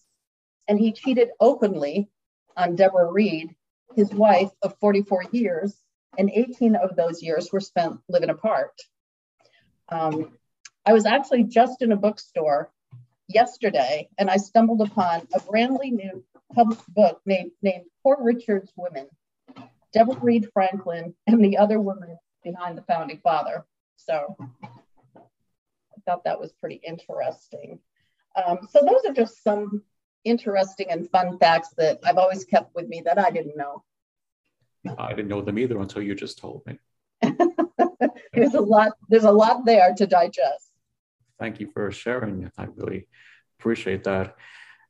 And 0.67 0.77
he 0.77 0.91
cheated 0.91 1.29
openly 1.39 2.09
on 2.57 2.75
Deborah 2.75 3.13
Read, 3.13 3.55
his 3.95 4.11
wife 4.11 4.51
of 4.61 4.77
44 4.81 5.27
years, 5.31 5.73
and 6.19 6.29
18 6.35 6.75
of 6.75 6.97
those 6.97 7.23
years 7.23 7.53
were 7.53 7.61
spent 7.61 8.01
living 8.09 8.31
apart. 8.31 8.73
Um, 9.89 10.37
I 10.85 10.95
was 10.95 11.07
actually 11.07 11.45
just 11.45 11.81
in 11.81 11.93
a 11.93 11.97
bookstore 11.97 12.73
yesterday 13.29 14.09
and 14.19 14.29
I 14.29 14.37
stumbled 14.37 14.81
upon 14.81 15.29
a 15.33 15.39
brandly 15.39 15.93
new 15.93 16.25
published 16.55 16.83
book 16.95 17.21
named, 17.27 17.53
named 17.63 17.85
Poor 18.03 18.17
Richard's 18.21 18.73
Women, 18.77 19.09
Deborah 19.93 20.19
Read 20.21 20.49
Franklin 20.53 21.15
and 21.27 21.45
the 21.45 21.57
Other 21.59 21.81
Women 21.81 22.17
Behind 22.43 22.77
the 22.77 22.83
Founding 22.83 23.21
Father. 23.23 23.65
So 23.97 24.37
I 25.17 26.01
thought 26.05 26.25
that 26.25 26.41
was 26.41 26.53
pretty 26.53 26.81
interesting. 26.87 27.79
Um, 28.37 28.69
so 28.71 28.81
those 28.81 29.03
are 29.07 29.15
just 29.15 29.43
some 29.43 29.83
interesting 30.25 30.91
and 30.91 31.11
fun 31.11 31.39
facts 31.39 31.71
that 31.79 32.01
I've 32.05 32.19
always 32.19 32.45
kept 32.45 32.75
with 32.75 32.89
me 32.89 33.01
that 33.05 33.19
I 33.19 33.31
didn't 33.31 33.57
know. 33.57 33.85
I 34.99 35.11
didn't 35.11 35.29
know 35.29 35.41
them 35.41 35.59
either 35.59 35.81
until 35.81 36.03
you 36.03 36.15
just 36.15 36.39
told 36.39 36.63
me. 36.67 36.79
there's 38.33 38.55
a 38.55 38.61
lot. 38.61 38.93
There's 39.09 39.25
a 39.25 39.33
lot 39.33 39.65
there 39.65 39.95
to 39.97 40.07
digest. 40.07 40.73
Thank 41.39 41.61
you 41.61 41.71
for 41.73 41.91
sharing. 41.91 42.51
I 42.57 42.67
really 42.77 43.09
appreciate 43.59 44.05
that. 44.05 44.37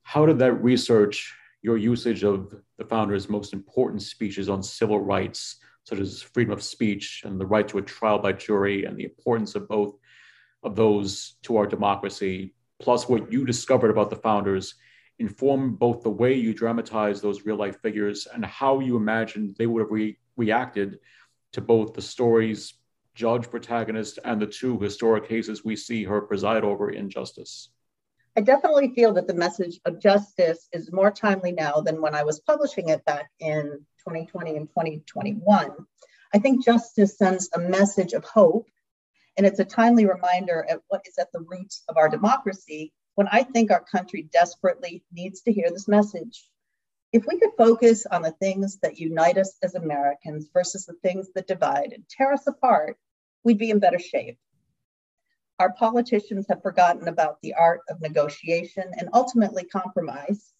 How 0.02 0.26
did 0.26 0.38
that 0.40 0.52
research 0.54 1.34
your 1.62 1.76
usage 1.76 2.22
of 2.22 2.54
the 2.78 2.84
founder's 2.84 3.28
most 3.28 3.52
important 3.52 4.02
speeches 4.02 4.48
on 4.48 4.62
civil 4.62 5.00
rights, 5.00 5.56
such 5.84 5.98
as 5.98 6.22
freedom 6.22 6.52
of 6.52 6.62
speech 6.62 7.22
and 7.24 7.40
the 7.40 7.46
right 7.46 7.66
to 7.68 7.78
a 7.78 7.82
trial 7.82 8.18
by 8.18 8.32
jury, 8.32 8.84
and 8.84 8.96
the 8.96 9.04
importance 9.04 9.54
of 9.54 9.68
both 9.68 9.94
of 10.62 10.74
those 10.74 11.36
to 11.42 11.56
our 11.56 11.66
democracy, 11.66 12.54
plus 12.80 13.08
what 13.08 13.32
you 13.32 13.44
discovered 13.44 13.90
about 13.90 14.10
the 14.10 14.16
founders, 14.16 14.74
inform 15.18 15.74
both 15.76 16.02
the 16.02 16.10
way 16.10 16.34
you 16.34 16.52
dramatize 16.52 17.20
those 17.20 17.44
real 17.44 17.56
life 17.56 17.80
figures 17.80 18.26
and 18.32 18.44
how 18.44 18.80
you 18.80 18.96
imagine 18.96 19.54
they 19.58 19.66
would 19.66 19.80
have 19.80 19.90
re- 19.90 20.18
reacted 20.36 20.98
to 21.52 21.60
both 21.60 21.94
the 21.94 22.02
stories, 22.02 22.74
judge 23.14 23.48
protagonist 23.48 24.18
and 24.24 24.40
the 24.40 24.46
two 24.46 24.78
historic 24.78 25.26
cases 25.26 25.64
we 25.64 25.74
see 25.74 26.04
her 26.04 26.20
preside 26.20 26.64
over 26.64 26.90
in 26.90 27.08
justice. 27.08 27.70
I 28.38 28.42
definitely 28.42 28.92
feel 28.94 29.14
that 29.14 29.26
the 29.26 29.34
message 29.34 29.80
of 29.86 29.98
justice 29.98 30.68
is 30.70 30.92
more 30.92 31.10
timely 31.10 31.52
now 31.52 31.80
than 31.80 32.02
when 32.02 32.14
I 32.14 32.22
was 32.22 32.40
publishing 32.40 32.90
it 32.90 33.02
back 33.06 33.30
in 33.40 33.80
2020 34.06 34.56
and 34.56 34.68
2021. 34.68 35.70
I 36.34 36.38
think 36.38 36.62
justice 36.62 37.16
sends 37.16 37.48
a 37.54 37.58
message 37.58 38.12
of 38.12 38.24
hope, 38.24 38.68
and 39.38 39.46
it's 39.46 39.60
a 39.60 39.64
timely 39.64 40.04
reminder 40.04 40.66
of 40.68 40.82
what 40.88 41.00
is 41.06 41.16
at 41.16 41.32
the 41.32 41.40
roots 41.40 41.82
of 41.88 41.96
our 41.96 42.10
democracy 42.10 42.92
when 43.14 43.26
I 43.32 43.42
think 43.42 43.70
our 43.70 43.82
country 43.82 44.28
desperately 44.30 45.02
needs 45.10 45.40
to 45.42 45.52
hear 45.52 45.70
this 45.70 45.88
message. 45.88 46.46
If 47.14 47.24
we 47.26 47.38
could 47.38 47.52
focus 47.56 48.04
on 48.04 48.20
the 48.20 48.32
things 48.32 48.78
that 48.82 48.98
unite 48.98 49.38
us 49.38 49.56
as 49.62 49.74
Americans 49.74 50.50
versus 50.52 50.84
the 50.84 50.96
things 51.02 51.28
that 51.34 51.48
divide 51.48 51.94
and 51.94 52.06
tear 52.10 52.34
us 52.34 52.46
apart, 52.46 52.98
we'd 53.44 53.56
be 53.56 53.70
in 53.70 53.78
better 53.78 53.98
shape. 53.98 54.38
Our 55.58 55.72
politicians 55.72 56.46
have 56.48 56.62
forgotten 56.62 57.08
about 57.08 57.40
the 57.40 57.54
art 57.54 57.80
of 57.88 58.00
negotiation 58.00 58.84
and 58.98 59.08
ultimately 59.14 59.64
compromise. 59.64 60.52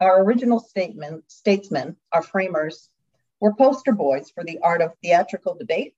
Our 0.00 0.22
original 0.22 0.60
statement, 0.60 1.30
statesmen, 1.30 1.96
our 2.12 2.22
framers, 2.22 2.88
were 3.40 3.54
poster 3.54 3.92
boys 3.92 4.30
for 4.30 4.44
the 4.44 4.58
art 4.62 4.80
of 4.80 4.94
theatrical 5.02 5.54
debate, 5.54 5.94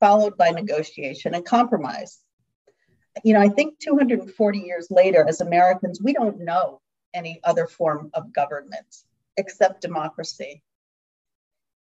followed 0.00 0.38
by 0.38 0.50
negotiation 0.50 1.34
and 1.34 1.44
compromise. 1.44 2.20
You 3.24 3.34
know, 3.34 3.40
I 3.40 3.48
think 3.48 3.78
240 3.78 4.58
years 4.58 4.90
later, 4.90 5.26
as 5.28 5.40
Americans, 5.40 6.00
we 6.00 6.14
don't 6.14 6.40
know 6.40 6.80
any 7.12 7.40
other 7.44 7.66
form 7.66 8.10
of 8.14 8.32
government 8.32 9.04
except 9.36 9.82
democracy. 9.82 10.62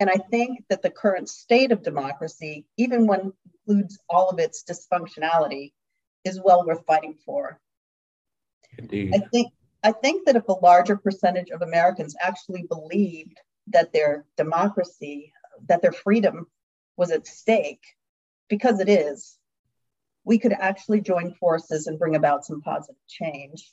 And 0.00 0.08
I 0.08 0.16
think 0.16 0.64
that 0.70 0.80
the 0.80 0.90
current 0.90 1.28
state 1.28 1.72
of 1.72 1.82
democracy, 1.82 2.64
even 2.78 3.06
when 3.06 3.32
includes 3.68 3.98
all 4.08 4.30
of 4.30 4.38
its 4.38 4.64
dysfunctionality, 4.64 5.72
is 6.24 6.40
well 6.42 6.66
worth 6.66 6.84
fighting 6.86 7.16
for. 7.24 7.60
Indeed. 8.78 9.14
I 9.14 9.18
think 9.18 9.52
I 9.82 9.92
think 9.92 10.26
that 10.26 10.36
if 10.36 10.48
a 10.48 10.52
larger 10.52 10.96
percentage 10.96 11.50
of 11.50 11.62
Americans 11.62 12.14
actually 12.20 12.64
believed 12.64 13.38
that 13.68 13.92
their 13.92 14.26
democracy, 14.36 15.32
that 15.68 15.82
their 15.82 15.92
freedom 15.92 16.46
was 16.96 17.10
at 17.10 17.26
stake, 17.26 17.84
because 18.48 18.80
it 18.80 18.88
is, 18.88 19.38
we 20.24 20.38
could 20.38 20.52
actually 20.52 21.00
join 21.00 21.32
forces 21.34 21.86
and 21.86 21.98
bring 21.98 22.16
about 22.16 22.44
some 22.44 22.60
positive 22.60 23.00
change. 23.08 23.72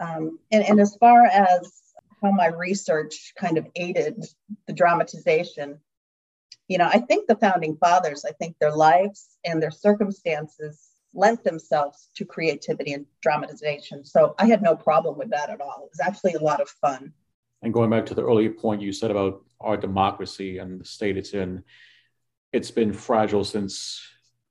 Um, 0.00 0.38
and, 0.52 0.64
and 0.64 0.78
as 0.80 0.94
far 0.96 1.26
as 1.26 1.72
how 2.22 2.30
my 2.30 2.48
research 2.48 3.32
kind 3.38 3.58
of 3.58 3.66
aided 3.76 4.24
the 4.66 4.72
dramatization, 4.72 5.78
you 6.68 6.78
know, 6.78 6.86
I 6.86 6.98
think 6.98 7.26
the 7.26 7.36
founding 7.36 7.76
fathers, 7.76 8.24
I 8.28 8.32
think 8.32 8.56
their 8.58 8.74
lives 8.74 9.38
and 9.44 9.62
their 9.62 9.70
circumstances 9.70 10.88
lent 11.14 11.42
themselves 11.42 12.10
to 12.14 12.24
creativity 12.24 12.92
and 12.92 13.06
dramatization. 13.22 14.04
So 14.04 14.34
I 14.38 14.46
had 14.46 14.62
no 14.62 14.76
problem 14.76 15.18
with 15.18 15.30
that 15.30 15.50
at 15.50 15.60
all. 15.60 15.84
It 15.84 15.90
was 15.90 16.00
actually 16.00 16.34
a 16.34 16.40
lot 16.40 16.60
of 16.60 16.68
fun. 16.68 17.12
And 17.62 17.72
going 17.72 17.90
back 17.90 18.06
to 18.06 18.14
the 18.14 18.22
earlier 18.22 18.50
point 18.50 18.82
you 18.82 18.92
said 18.92 19.10
about 19.10 19.44
our 19.60 19.76
democracy 19.76 20.58
and 20.58 20.80
the 20.80 20.84
state 20.84 21.16
it's 21.16 21.32
in, 21.32 21.64
it's 22.52 22.70
been 22.70 22.92
fragile 22.92 23.44
since 23.44 24.00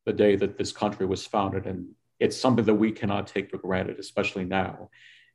the 0.06 0.14
day 0.14 0.36
that 0.36 0.58
this 0.58 0.72
country 0.72 1.06
was 1.06 1.26
founded. 1.26 1.68
And 1.68 1.90
it's 2.20 2.36
something 2.36 2.66
that 2.66 2.76
we 2.76 2.92
cannot 2.92 3.28
take 3.28 3.52
for 3.52 3.58
granted, 3.58 4.00
especially 4.00 4.44
now. 4.44 4.90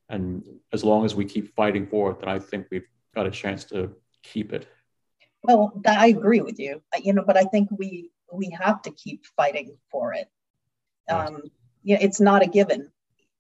And 0.09 0.45
as 0.73 0.85
long 0.85 1.05
as 1.05 1.15
we 1.15 1.25
keep 1.25 1.55
fighting 1.55 1.87
for 1.87 2.11
it, 2.11 2.21
then 2.21 2.29
I 2.29 2.39
think 2.39 2.67
we've 2.71 2.87
got 3.15 3.27
a 3.27 3.31
chance 3.31 3.65
to 3.65 3.93
keep 4.23 4.53
it. 4.53 4.67
Well, 5.43 5.73
I 5.87 6.09
agree 6.09 6.41
with 6.41 6.59
you. 6.59 6.83
You 7.03 7.13
know, 7.13 7.25
but 7.27 7.37
I 7.37 7.45
think 7.45 7.69
we 7.71 8.11
we 8.33 8.51
have 8.61 8.83
to 8.83 8.91
keep 8.93 9.25
fighting 9.37 9.77
for 9.91 10.15
it. 10.15 10.29
Um, 11.11 11.43
you 11.83 11.97
know, 11.97 12.01
it's 12.03 12.21
not 12.21 12.43
a 12.43 12.47
given. 12.47 12.91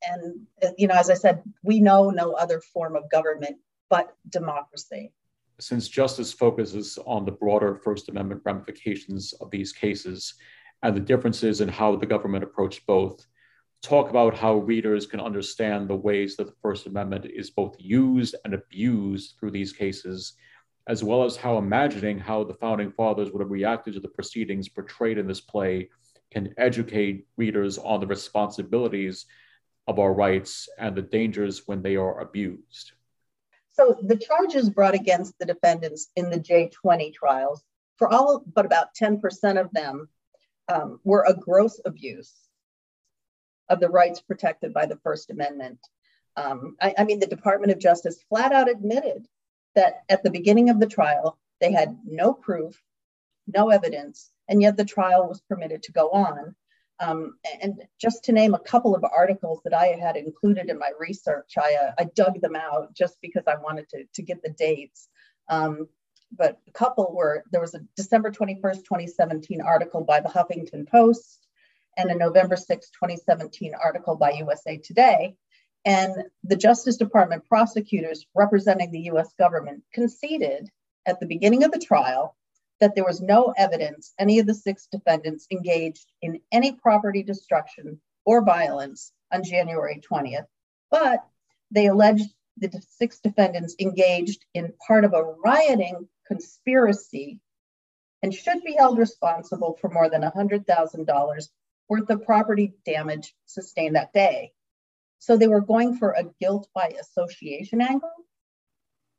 And 0.02 0.46
you 0.76 0.88
know, 0.88 0.94
as 0.94 1.10
I 1.10 1.14
said, 1.14 1.42
we 1.62 1.80
know 1.80 2.10
no 2.10 2.32
other 2.32 2.60
form 2.60 2.96
of 2.96 3.08
government 3.10 3.56
but 3.88 4.16
democracy. 4.30 5.12
Since 5.60 5.88
justice 5.88 6.32
focuses 6.32 6.98
on 7.06 7.24
the 7.24 7.32
broader 7.32 7.76
First 7.76 8.08
Amendment 8.08 8.40
ramifications 8.44 9.32
of 9.34 9.50
these 9.50 9.72
cases 9.72 10.34
and 10.82 10.96
the 10.96 11.00
differences 11.00 11.60
in 11.60 11.68
how 11.68 11.94
the 11.94 12.06
government 12.06 12.42
approached 12.42 12.86
both, 12.86 13.24
talk 13.82 14.10
about 14.10 14.38
how 14.38 14.54
readers 14.58 15.06
can 15.06 15.20
understand 15.20 15.88
the 15.88 15.96
ways 15.96 16.36
that 16.36 16.46
the 16.46 16.54
First 16.62 16.86
Amendment 16.86 17.26
is 17.26 17.50
both 17.50 17.74
used 17.78 18.36
and 18.44 18.54
abused 18.54 19.34
through 19.38 19.50
these 19.50 19.72
cases, 19.72 20.34
as 20.86 21.02
well 21.02 21.24
as 21.24 21.36
how 21.36 21.58
imagining 21.58 22.18
how 22.18 22.44
the 22.44 22.54
founding 22.54 22.92
fathers 22.92 23.30
would 23.30 23.40
have 23.40 23.50
reacted 23.50 23.94
to 23.94 24.00
the 24.00 24.08
proceedings 24.08 24.68
portrayed 24.68 25.18
in 25.18 25.26
this 25.26 25.40
play 25.40 25.90
can 26.30 26.54
educate 26.56 27.26
readers 27.36 27.76
on 27.76 28.00
the 28.00 28.06
responsibilities 28.06 29.26
of 29.88 29.98
our 29.98 30.14
rights 30.14 30.68
and 30.78 30.96
the 30.96 31.02
dangers 31.02 31.66
when 31.66 31.82
they 31.82 31.96
are 31.96 32.20
abused. 32.20 32.92
So 33.72 33.98
the 34.02 34.16
charges 34.16 34.70
brought 34.70 34.94
against 34.94 35.38
the 35.38 35.46
defendants 35.46 36.10
in 36.14 36.30
the 36.30 36.38
J20 36.38 37.12
trials, 37.12 37.64
for 37.96 38.08
all 38.12 38.44
but 38.54 38.64
about 38.64 38.94
10% 38.94 39.60
of 39.60 39.72
them, 39.72 40.08
um, 40.68 41.00
were 41.02 41.24
a 41.26 41.34
gross 41.34 41.80
abuse 41.84 42.41
of 43.72 43.80
the 43.80 43.88
rights 43.88 44.20
protected 44.20 44.74
by 44.74 44.86
the 44.86 44.98
First 45.02 45.30
Amendment. 45.30 45.78
Um, 46.36 46.76
I, 46.80 46.94
I 46.98 47.04
mean, 47.04 47.20
the 47.20 47.26
Department 47.26 47.72
of 47.72 47.78
Justice 47.78 48.22
flat 48.28 48.52
out 48.52 48.70
admitted 48.70 49.26
that 49.74 50.02
at 50.08 50.22
the 50.22 50.30
beginning 50.30 50.68
of 50.70 50.78
the 50.78 50.86
trial, 50.86 51.38
they 51.60 51.72
had 51.72 51.98
no 52.04 52.32
proof, 52.34 52.80
no 53.46 53.70
evidence, 53.70 54.30
and 54.48 54.60
yet 54.60 54.76
the 54.76 54.84
trial 54.84 55.26
was 55.26 55.40
permitted 55.40 55.82
to 55.84 55.92
go 55.92 56.10
on. 56.10 56.54
Um, 57.00 57.34
and 57.60 57.82
just 58.00 58.24
to 58.24 58.32
name 58.32 58.54
a 58.54 58.60
couple 58.60 58.94
of 58.94 59.04
articles 59.04 59.60
that 59.64 59.74
I 59.74 59.86
had 59.86 60.16
included 60.16 60.68
in 60.68 60.78
my 60.78 60.92
research, 60.98 61.54
I, 61.56 61.74
uh, 61.74 61.92
I 61.98 62.04
dug 62.14 62.40
them 62.40 62.54
out 62.54 62.94
just 62.94 63.16
because 63.20 63.44
I 63.46 63.56
wanted 63.56 63.88
to, 63.90 64.04
to 64.14 64.22
get 64.22 64.42
the 64.42 64.50
dates. 64.50 65.08
Um, 65.48 65.88
but 66.36 66.58
a 66.68 66.70
couple 66.72 67.12
were 67.14 67.44
there 67.50 67.60
was 67.60 67.74
a 67.74 67.84
December 67.96 68.30
21st, 68.30 68.84
2017 68.84 69.60
article 69.60 70.02
by 70.02 70.20
the 70.20 70.28
Huffington 70.28 70.88
Post 70.88 71.41
and 71.96 72.10
a 72.10 72.14
November 72.14 72.56
6, 72.56 72.90
2017 72.90 73.74
article 73.74 74.16
by 74.16 74.32
USA 74.32 74.78
Today. 74.78 75.36
And 75.84 76.14
the 76.44 76.56
Justice 76.56 76.96
Department 76.96 77.44
prosecutors 77.48 78.26
representing 78.34 78.90
the 78.90 79.10
US 79.12 79.32
government 79.38 79.82
conceded 79.92 80.70
at 81.06 81.18
the 81.20 81.26
beginning 81.26 81.64
of 81.64 81.72
the 81.72 81.78
trial 81.78 82.36
that 82.80 82.94
there 82.94 83.04
was 83.04 83.20
no 83.20 83.54
evidence 83.56 84.12
any 84.18 84.38
of 84.38 84.46
the 84.46 84.54
six 84.54 84.88
defendants 84.90 85.46
engaged 85.50 86.06
in 86.20 86.40
any 86.50 86.72
property 86.72 87.22
destruction 87.22 88.00
or 88.24 88.44
violence 88.44 89.12
on 89.32 89.44
January 89.44 90.00
20th, 90.10 90.46
but 90.90 91.24
they 91.70 91.86
alleged 91.86 92.28
the 92.58 92.82
six 92.90 93.18
defendants 93.20 93.74
engaged 93.80 94.44
in 94.54 94.72
part 94.86 95.04
of 95.04 95.14
a 95.14 95.34
rioting 95.44 96.08
conspiracy 96.26 97.40
and 98.22 98.32
should 98.32 98.62
be 98.62 98.74
held 98.74 98.98
responsible 98.98 99.76
for 99.80 99.88
more 99.88 100.08
than 100.08 100.22
$100,000 100.22 101.48
worth 101.88 102.10
of 102.10 102.24
property 102.24 102.74
damage 102.84 103.34
sustained 103.46 103.96
that 103.96 104.12
day. 104.12 104.52
So 105.18 105.36
they 105.36 105.48
were 105.48 105.60
going 105.60 105.96
for 105.96 106.12
a 106.12 106.24
guilt 106.40 106.68
by 106.74 106.94
association 107.00 107.80
angle, 107.80 108.10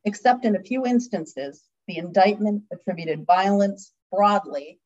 except 0.05 0.45
in 0.45 0.55
a 0.55 0.63
few 0.63 0.85
instances, 0.85 1.63
the 1.87 1.97
indictment 1.97 2.63
attributed 2.71 3.25
violence 3.25 3.93
broadly, 4.11 4.79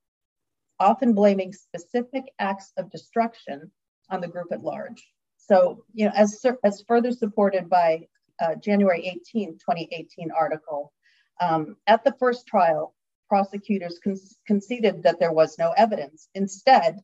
often 0.79 1.13
blaming 1.13 1.53
specific 1.53 2.25
acts 2.39 2.71
of 2.77 2.91
destruction 2.91 3.71
on 4.09 4.21
the 4.21 4.27
group 4.27 4.51
at 4.51 4.63
large. 4.63 5.05
So, 5.37 5.83
you 5.93 6.05
know, 6.05 6.11
as, 6.15 6.45
as 6.63 6.83
further 6.87 7.11
supported 7.11 7.69
by 7.69 8.07
uh, 8.39 8.55
January 8.55 9.07
18, 9.07 9.53
2018 9.53 10.31
article, 10.31 10.93
um, 11.39 11.77
at 11.87 12.03
the 12.03 12.15
first 12.19 12.47
trial, 12.47 12.93
prosecutors 13.27 13.99
con- 14.03 14.19
conceded 14.45 15.03
that 15.03 15.19
there 15.19 15.33
was 15.33 15.57
no 15.57 15.71
evidence. 15.77 16.29
Instead, 16.35 16.99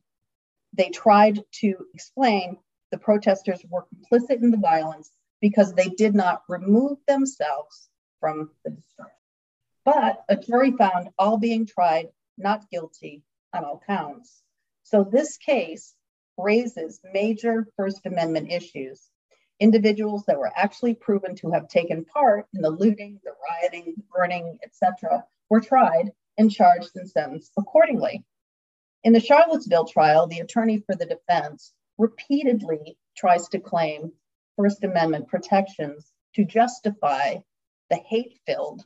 they 0.76 0.90
tried 0.90 1.40
to 1.60 1.86
explain 1.94 2.58
the 2.90 2.98
protesters 2.98 3.60
were 3.68 3.86
complicit 3.94 4.42
in 4.42 4.50
the 4.50 4.56
violence 4.56 5.10
because 5.40 5.74
they 5.74 5.88
did 5.88 6.14
not 6.14 6.42
remove 6.48 6.98
themselves 7.06 7.88
from 8.20 8.50
the 8.64 8.70
destruction. 8.70 9.16
But 9.84 10.24
a 10.28 10.36
jury 10.36 10.72
found 10.72 11.10
all 11.18 11.36
being 11.36 11.66
tried 11.66 12.08
not 12.38 12.70
guilty 12.70 13.22
on 13.52 13.64
all 13.64 13.82
counts. 13.86 14.42
So 14.82 15.04
this 15.04 15.36
case 15.36 15.94
raises 16.36 17.00
major 17.12 17.68
First 17.76 18.06
Amendment 18.06 18.50
issues. 18.50 19.02
Individuals 19.60 20.24
that 20.26 20.38
were 20.38 20.52
actually 20.56 20.94
proven 20.94 21.36
to 21.36 21.50
have 21.50 21.68
taken 21.68 22.04
part 22.04 22.46
in 22.54 22.62
the 22.62 22.70
looting, 22.70 23.20
the 23.22 23.32
rioting, 23.48 23.94
the 23.96 24.02
burning, 24.12 24.58
etc., 24.64 25.24
were 25.48 25.60
tried 25.60 26.12
and 26.38 26.50
charged 26.50 26.96
and 26.96 27.08
sentenced 27.08 27.52
accordingly. 27.56 28.24
In 29.04 29.12
the 29.12 29.20
Charlottesville 29.20 29.84
trial, 29.84 30.26
the 30.26 30.38
attorney 30.38 30.78
for 30.78 30.94
the 30.94 31.04
defense 31.04 31.74
repeatedly 31.98 32.96
tries 33.14 33.48
to 33.50 33.60
claim 33.60 34.12
First 34.56 34.82
Amendment 34.82 35.28
protections 35.28 36.10
to 36.34 36.44
justify 36.46 37.36
the 37.90 37.96
hate 37.96 38.40
filled 38.46 38.82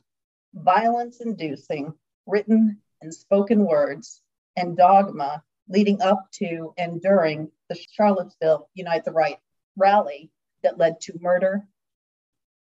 violence 0.53 1.21
inducing 1.21 1.93
written 2.25 2.81
and 3.01 3.13
spoken 3.13 3.65
words, 3.65 4.21
and 4.57 4.75
dogma 4.75 5.41
leading 5.69 6.01
up 6.01 6.29
to 6.33 6.73
and 6.77 7.01
during 7.01 7.49
the 7.69 7.79
Charlottesville 7.93 8.69
Unite 8.73 9.05
the 9.05 9.13
Right 9.13 9.39
rally 9.77 10.31
that 10.63 10.77
led 10.77 10.99
to 11.01 11.17
murder, 11.21 11.65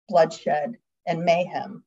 bloodshed, 0.07 0.77
and 1.07 1.25
mayhem. 1.25 1.83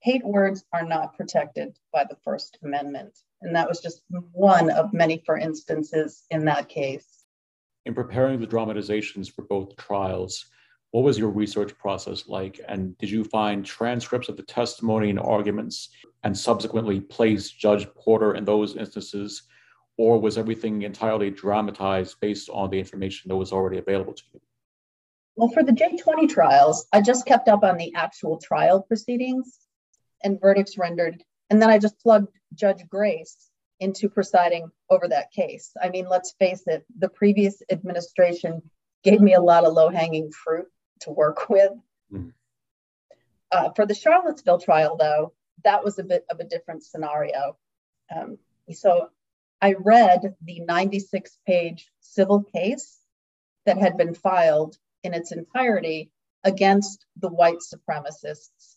Hate 0.00 0.26
words 0.26 0.62
are 0.74 0.84
not 0.84 1.16
protected 1.16 1.78
by 1.90 2.04
the 2.04 2.16
First 2.16 2.58
Amendment. 2.62 3.18
And 3.44 3.54
that 3.54 3.68
was 3.68 3.80
just 3.80 4.02
one 4.32 4.70
of 4.70 4.92
many 4.92 5.22
for 5.24 5.36
instances 5.36 6.24
in 6.30 6.44
that 6.46 6.68
case. 6.68 7.24
In 7.84 7.94
preparing 7.94 8.40
the 8.40 8.46
dramatizations 8.46 9.28
for 9.28 9.42
both 9.42 9.76
trials, 9.76 10.46
what 10.92 11.04
was 11.04 11.18
your 11.18 11.28
research 11.28 11.76
process 11.76 12.26
like? 12.26 12.58
And 12.68 12.96
did 12.98 13.10
you 13.10 13.22
find 13.24 13.64
transcripts 13.64 14.28
of 14.28 14.36
the 14.36 14.44
testimony 14.44 15.10
and 15.10 15.20
arguments 15.20 15.90
and 16.22 16.36
subsequently 16.36 17.00
place 17.00 17.50
Judge 17.50 17.86
Porter 17.94 18.34
in 18.34 18.44
those 18.44 18.76
instances? 18.76 19.42
Or 19.98 20.18
was 20.18 20.38
everything 20.38 20.82
entirely 20.82 21.30
dramatized 21.30 22.16
based 22.20 22.48
on 22.48 22.70
the 22.70 22.78
information 22.78 23.28
that 23.28 23.36
was 23.36 23.52
already 23.52 23.78
available 23.78 24.14
to 24.14 24.22
you? 24.32 24.40
Well, 25.36 25.48
for 25.48 25.62
the 25.62 25.72
J20 25.72 26.28
trials, 26.28 26.86
I 26.92 27.00
just 27.00 27.26
kept 27.26 27.48
up 27.48 27.62
on 27.62 27.76
the 27.76 27.92
actual 27.94 28.38
trial 28.38 28.80
proceedings 28.80 29.58
and 30.22 30.40
verdicts 30.40 30.78
rendered. 30.78 31.22
And 31.50 31.60
then 31.60 31.70
I 31.70 31.78
just 31.78 31.98
plugged 31.98 32.28
Judge 32.54 32.88
Grace 32.88 33.50
into 33.80 34.08
presiding 34.08 34.70
over 34.88 35.08
that 35.08 35.32
case. 35.32 35.72
I 35.82 35.88
mean, 35.90 36.08
let's 36.08 36.32
face 36.38 36.62
it, 36.66 36.84
the 36.98 37.08
previous 37.08 37.62
administration 37.70 38.62
gave 39.02 39.20
me 39.20 39.34
a 39.34 39.40
lot 39.40 39.64
of 39.64 39.74
low 39.74 39.88
hanging 39.88 40.30
fruit 40.32 40.66
to 41.00 41.10
work 41.10 41.48
with. 41.48 41.72
Mm. 42.12 42.32
Uh, 43.50 43.70
for 43.76 43.86
the 43.86 43.94
Charlottesville 43.94 44.60
trial, 44.60 44.96
though, 44.96 45.32
that 45.64 45.84
was 45.84 45.98
a 45.98 46.04
bit 46.04 46.24
of 46.30 46.40
a 46.40 46.44
different 46.44 46.82
scenario. 46.82 47.56
Um, 48.14 48.38
so 48.72 49.08
I 49.60 49.74
read 49.78 50.34
the 50.42 50.60
96 50.60 51.38
page 51.46 51.90
civil 52.00 52.42
case 52.42 52.98
that 53.66 53.78
had 53.78 53.96
been 53.96 54.14
filed 54.14 54.76
in 55.02 55.14
its 55.14 55.32
entirety 55.32 56.10
against 56.42 57.06
the 57.16 57.28
white 57.28 57.58
supremacists. 57.58 58.76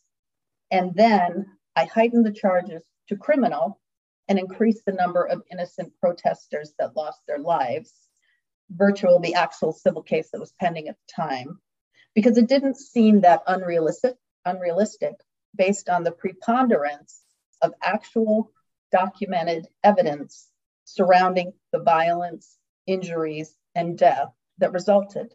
And 0.72 0.96
then 0.96 1.48
I 1.76 1.86
heightened 1.86 2.26
the 2.26 2.32
charges 2.32 2.84
to 3.08 3.16
criminal 3.16 3.80
and 4.28 4.38
increase 4.38 4.82
the 4.86 4.92
number 4.94 5.24
of 5.24 5.44
innocent 5.52 5.94
protesters 6.00 6.74
that 6.80 6.96
lost 6.96 7.20
their 7.28 7.40
lives, 7.40 7.94
virtual 8.70 9.20
the 9.20 9.36
actual 9.36 9.72
civil 9.72 10.04
case 10.04 10.30
that 10.32 10.40
was 10.40 10.54
pending 10.60 10.88
at 10.88 10.96
the 10.96 11.14
time, 11.24 11.60
because 12.14 12.38
it 12.38 12.48
didn't 12.48 12.78
seem 12.78 13.22
that 13.22 13.44
unrealistic, 13.48 14.16
unrealistic 14.46 15.14
based 15.56 15.90
on 15.90 16.04
the 16.04 16.12
preponderance 16.12 17.22
of 17.62 17.74
actual 17.82 18.52
documented 18.92 19.68
evidence 19.84 20.50
surrounding 20.84 21.54
the 21.72 21.80
violence, 21.80 22.58
injuries, 22.86 23.56
and 23.76 23.98
death 23.98 24.32
that 24.58 24.72
resulted. 24.72 25.34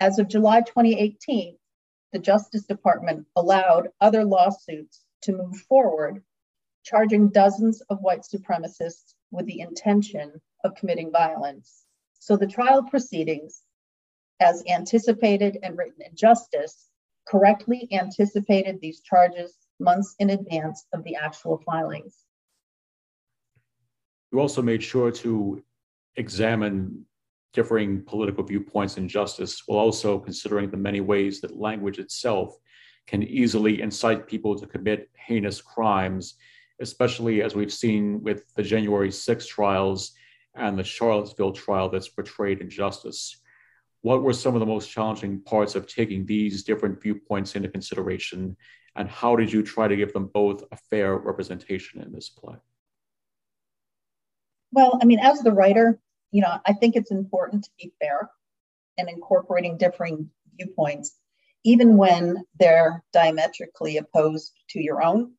As 0.00 0.18
of 0.18 0.28
July 0.28 0.62
2018, 0.62 1.56
the 2.12 2.18
Justice 2.18 2.64
Department 2.64 3.26
allowed 3.36 3.88
other 4.00 4.24
lawsuits 4.24 5.04
to 5.22 5.32
move 5.32 5.56
forward, 5.68 6.22
charging 6.84 7.28
dozens 7.28 7.80
of 7.82 8.00
white 8.00 8.22
supremacists 8.22 9.14
with 9.30 9.46
the 9.46 9.60
intention 9.60 10.40
of 10.64 10.74
committing 10.74 11.10
violence. 11.10 11.84
So 12.18 12.36
the 12.36 12.46
trial 12.46 12.82
proceedings, 12.82 13.62
as 14.40 14.62
anticipated 14.68 15.58
and 15.62 15.76
written 15.76 16.02
in 16.02 16.14
justice, 16.14 16.88
correctly 17.26 17.88
anticipated 17.92 18.80
these 18.80 19.00
charges 19.00 19.54
months 19.78 20.14
in 20.18 20.30
advance 20.30 20.86
of 20.92 21.04
the 21.04 21.16
actual 21.16 21.58
filings. 21.64 22.24
You 24.32 24.40
also 24.40 24.62
made 24.62 24.82
sure 24.82 25.10
to 25.10 25.62
examine 26.16 27.04
differing 27.52 28.02
political 28.02 28.44
viewpoints 28.44 28.96
in 28.96 29.08
justice 29.08 29.62
while 29.66 29.78
also 29.78 30.18
considering 30.18 30.70
the 30.70 30.76
many 30.76 31.00
ways 31.00 31.40
that 31.40 31.58
language 31.58 31.98
itself 31.98 32.56
can 33.06 33.22
easily 33.24 33.80
incite 33.80 34.28
people 34.28 34.56
to 34.56 34.66
commit 34.66 35.10
heinous 35.14 35.60
crimes, 35.60 36.36
especially 36.80 37.42
as 37.42 37.54
we've 37.54 37.72
seen 37.72 38.22
with 38.22 38.52
the 38.54 38.62
January 38.62 39.10
6 39.10 39.46
trials 39.46 40.12
and 40.54 40.78
the 40.78 40.84
Charlottesville 40.84 41.52
trial 41.52 41.88
that's 41.88 42.08
portrayed 42.08 42.60
in 42.60 42.70
justice. 42.70 43.40
What 44.02 44.22
were 44.22 44.32
some 44.32 44.54
of 44.54 44.60
the 44.60 44.66
most 44.66 44.90
challenging 44.90 45.42
parts 45.42 45.74
of 45.74 45.86
taking 45.86 46.24
these 46.24 46.64
different 46.64 47.02
viewpoints 47.02 47.54
into 47.54 47.68
consideration, 47.68 48.56
and 48.96 49.08
how 49.08 49.36
did 49.36 49.52
you 49.52 49.62
try 49.62 49.88
to 49.88 49.96
give 49.96 50.12
them 50.12 50.30
both 50.32 50.64
a 50.72 50.76
fair 50.76 51.16
representation 51.16 52.00
in 52.00 52.12
this 52.12 52.28
play? 52.30 52.56
Well, 54.72 54.98
I 55.02 55.04
mean, 55.04 55.18
as 55.18 55.40
the 55.40 55.52
writer, 55.52 56.00
you 56.30 56.42
know, 56.42 56.58
I 56.66 56.72
think 56.72 56.96
it's 56.96 57.10
important 57.10 57.64
to 57.64 57.70
be 57.78 57.92
fair 58.00 58.30
and 58.98 59.08
incorporating 59.08 59.76
differing 59.76 60.30
viewpoints, 60.56 61.16
even 61.64 61.96
when 61.96 62.44
they're 62.58 63.02
diametrically 63.12 63.98
opposed 63.98 64.52
to 64.70 64.80
your 64.80 65.02
own. 65.02 65.32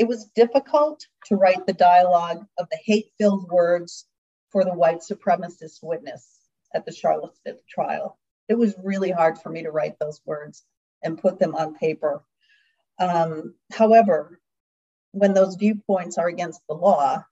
It 0.00 0.08
was 0.08 0.30
difficult 0.34 1.06
to 1.26 1.36
write 1.36 1.66
the 1.66 1.74
dialogue 1.74 2.46
of 2.56 2.66
the 2.70 2.78
hate 2.82 3.12
filled 3.18 3.50
words 3.50 4.06
for 4.48 4.64
the 4.64 4.72
white 4.72 5.00
supremacist 5.00 5.80
witness 5.82 6.38
at 6.74 6.86
the 6.86 6.92
Charlottesville 6.92 7.60
trial. 7.68 8.18
It 8.48 8.54
was 8.54 8.74
really 8.82 9.10
hard 9.10 9.38
for 9.38 9.50
me 9.50 9.62
to 9.62 9.70
write 9.70 9.98
those 9.98 10.22
words 10.24 10.64
and 11.02 11.20
put 11.20 11.38
them 11.38 11.54
on 11.54 11.74
paper. 11.74 12.24
Um, 12.98 13.56
however, 13.70 14.40
when 15.12 15.34
those 15.34 15.56
viewpoints 15.56 16.16
are 16.16 16.28
against 16.28 16.62
the 16.66 16.74
law, 16.74 17.22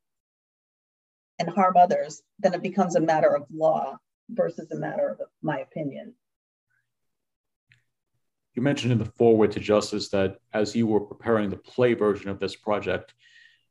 and 1.38 1.48
harm 1.48 1.78
others, 1.78 2.20
then 2.38 2.52
it 2.52 2.62
becomes 2.62 2.96
a 2.96 3.00
matter 3.00 3.34
of 3.34 3.46
law 3.50 3.96
versus 4.28 4.70
a 4.72 4.76
matter 4.76 5.08
of 5.08 5.20
my 5.40 5.60
opinion. 5.60 6.14
You 8.58 8.62
mentioned 8.62 8.90
in 8.90 8.98
the 8.98 9.04
foreword 9.04 9.52
to 9.52 9.60
Justice 9.60 10.08
that 10.08 10.38
as 10.52 10.74
you 10.74 10.88
were 10.88 10.98
preparing 10.98 11.48
the 11.48 11.56
play 11.56 11.94
version 11.94 12.28
of 12.28 12.40
this 12.40 12.56
project, 12.56 13.14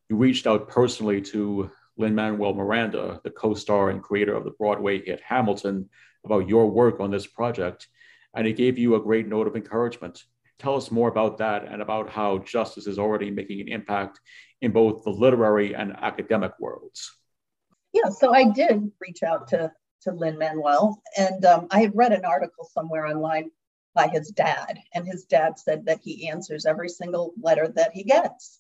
you 0.08 0.16
reached 0.16 0.48
out 0.48 0.70
personally 0.70 1.20
to 1.24 1.70
Lin 1.98 2.16
Manuel 2.16 2.54
Miranda, 2.54 3.20
the 3.22 3.30
co 3.30 3.54
star 3.54 3.90
and 3.90 4.02
creator 4.02 4.34
of 4.34 4.46
the 4.46 4.52
Broadway 4.52 5.04
hit 5.04 5.20
Hamilton, 5.20 5.90
about 6.24 6.48
your 6.48 6.72
work 6.72 7.02
on 7.02 7.12
this 7.12 7.28
project, 7.28 7.90
and 8.34 8.48
he 8.48 8.54
gave 8.54 8.78
you 8.78 8.96
a 8.96 9.02
great 9.02 9.28
note 9.28 9.46
of 9.46 9.58
encouragement. 9.58 10.24
Tell 10.58 10.78
us 10.78 10.90
more 10.90 11.10
about 11.10 11.40
that 11.40 11.68
and 11.68 11.82
about 11.82 12.10
how 12.10 12.38
justice 12.38 12.88
is 12.88 12.98
already 12.98 13.30
making 13.30 13.60
an 13.60 13.68
impact 13.68 14.22
in 14.62 14.72
both 14.72 15.04
the 15.04 15.10
literary 15.10 15.76
and 15.76 15.98
academic 15.98 16.54
worlds 16.62 17.12
yeah, 17.94 18.10
so 18.10 18.34
I 18.34 18.50
did 18.52 18.92
reach 19.00 19.24
out 19.24 19.48
to 19.50 19.72
to 20.02 20.12
Lin 20.12 20.38
Manuel, 20.38 21.02
and 21.18 21.44
um, 21.44 21.68
I 21.72 21.82
had 21.82 21.92
read 21.96 22.12
an 22.12 22.24
article 22.24 22.70
somewhere 22.72 23.08
online 23.08 23.50
by 23.98 24.08
his 24.08 24.30
dad, 24.30 24.80
and 24.94 25.08
his 25.08 25.26
dad 25.26 25.58
said 25.58 25.88
that 25.88 26.00
he 26.04 26.30
answers 26.30 26.68
every 26.68 26.88
single 26.88 27.34
letter 27.42 27.68
that 27.68 27.94
he 27.94 28.04
gets. 28.04 28.60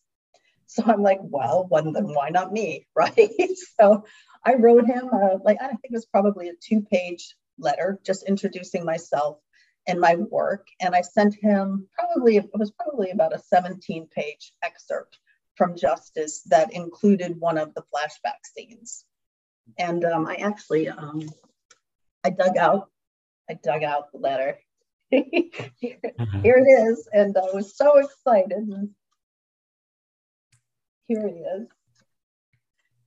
So 0.66 0.84
I'm 0.86 1.04
like, 1.04 1.20
well, 1.22 1.68
well 1.70 1.92
then 1.94 2.08
why 2.14 2.30
not 2.30 2.52
me, 2.52 2.88
right? 2.96 3.32
so 3.80 4.04
I 4.44 4.56
wrote 4.56 4.88
him, 4.88 5.10
uh, 5.14 5.38
like 5.46 5.58
I 5.62 5.68
think 5.68 5.80
it 5.84 5.92
was 5.92 6.08
probably 6.08 6.50
a 6.50 6.54
two-page 6.60 7.36
letter, 7.60 8.00
just 8.04 8.28
introducing 8.28 8.84
myself 8.84 9.38
and 9.88 10.02
my 10.02 10.16
work, 10.16 10.68
and 10.82 10.96
I 10.96 11.02
sent 11.02 11.36
him 11.36 11.88
probably 11.94 12.38
it 12.38 12.50
was 12.54 12.72
probably 12.72 13.12
about 13.12 13.36
a 13.36 13.42
17-page 13.54 14.54
excerpt 14.64 15.20
from 15.56 15.78
Justice 15.78 16.42
that 16.48 16.74
included 16.74 17.40
one 17.40 17.58
of 17.58 17.74
the 17.76 17.84
flashback 17.94 18.40
scenes. 18.44 19.06
And 19.78 20.04
um, 20.04 20.26
I 20.28 20.36
actually, 20.36 20.88
um, 20.90 21.22
I 22.24 22.30
dug 22.32 22.58
out, 22.58 22.90
I 23.50 23.54
dug 23.64 23.84
out 23.84 24.12
the 24.12 24.20
letter. 24.20 24.58
Here, 25.10 25.24
mm-hmm. 25.82 26.42
it 26.44 26.50
is, 26.50 27.08
and 27.12 27.38
I 27.38 27.54
was 27.54 27.76
so 27.76 27.98
excited. 27.98 28.90
Here 31.08 31.28
it 31.28 31.62
is. 31.62 31.68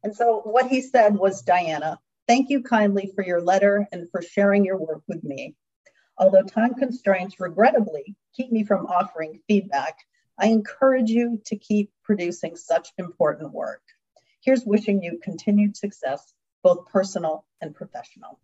And 0.02 0.16
so 0.16 0.40
what 0.44 0.68
he 0.68 0.80
said 0.80 1.14
was, 1.14 1.44
Dyanna, 1.44 1.98
thank 2.26 2.48
you 2.48 2.62
kindly 2.62 3.12
for 3.14 3.24
your 3.24 3.42
letter 3.42 3.86
and 3.92 4.10
for 4.10 4.22
sharing 4.22 4.64
your 4.64 4.78
work 4.78 5.02
with 5.06 5.22
me. 5.22 5.56
Although 6.16 6.42
time 6.42 6.74
constraints 6.74 7.38
regrettably 7.38 8.16
keep 8.34 8.50
me 8.50 8.64
from 8.64 8.86
offering 8.86 9.40
feedback, 9.46 9.96
I 10.38 10.46
encourage 10.46 11.10
you 11.10 11.40
to 11.46 11.56
keep 11.56 11.90
producing 12.02 12.56
such 12.56 12.92
important 12.96 13.52
work. 13.52 13.82
Here's 14.42 14.64
wishing 14.64 15.02
you 15.02 15.20
continued 15.22 15.76
success 15.76 16.32
both 16.62 16.86
personal 16.86 17.46
and 17.60 17.74
professional. 17.74 18.38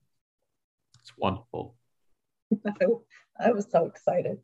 It's 1.01 1.12
wonderful. 1.16 1.75
I 3.38 3.51
was 3.53 3.66
so 3.70 3.87
excited. 3.87 4.38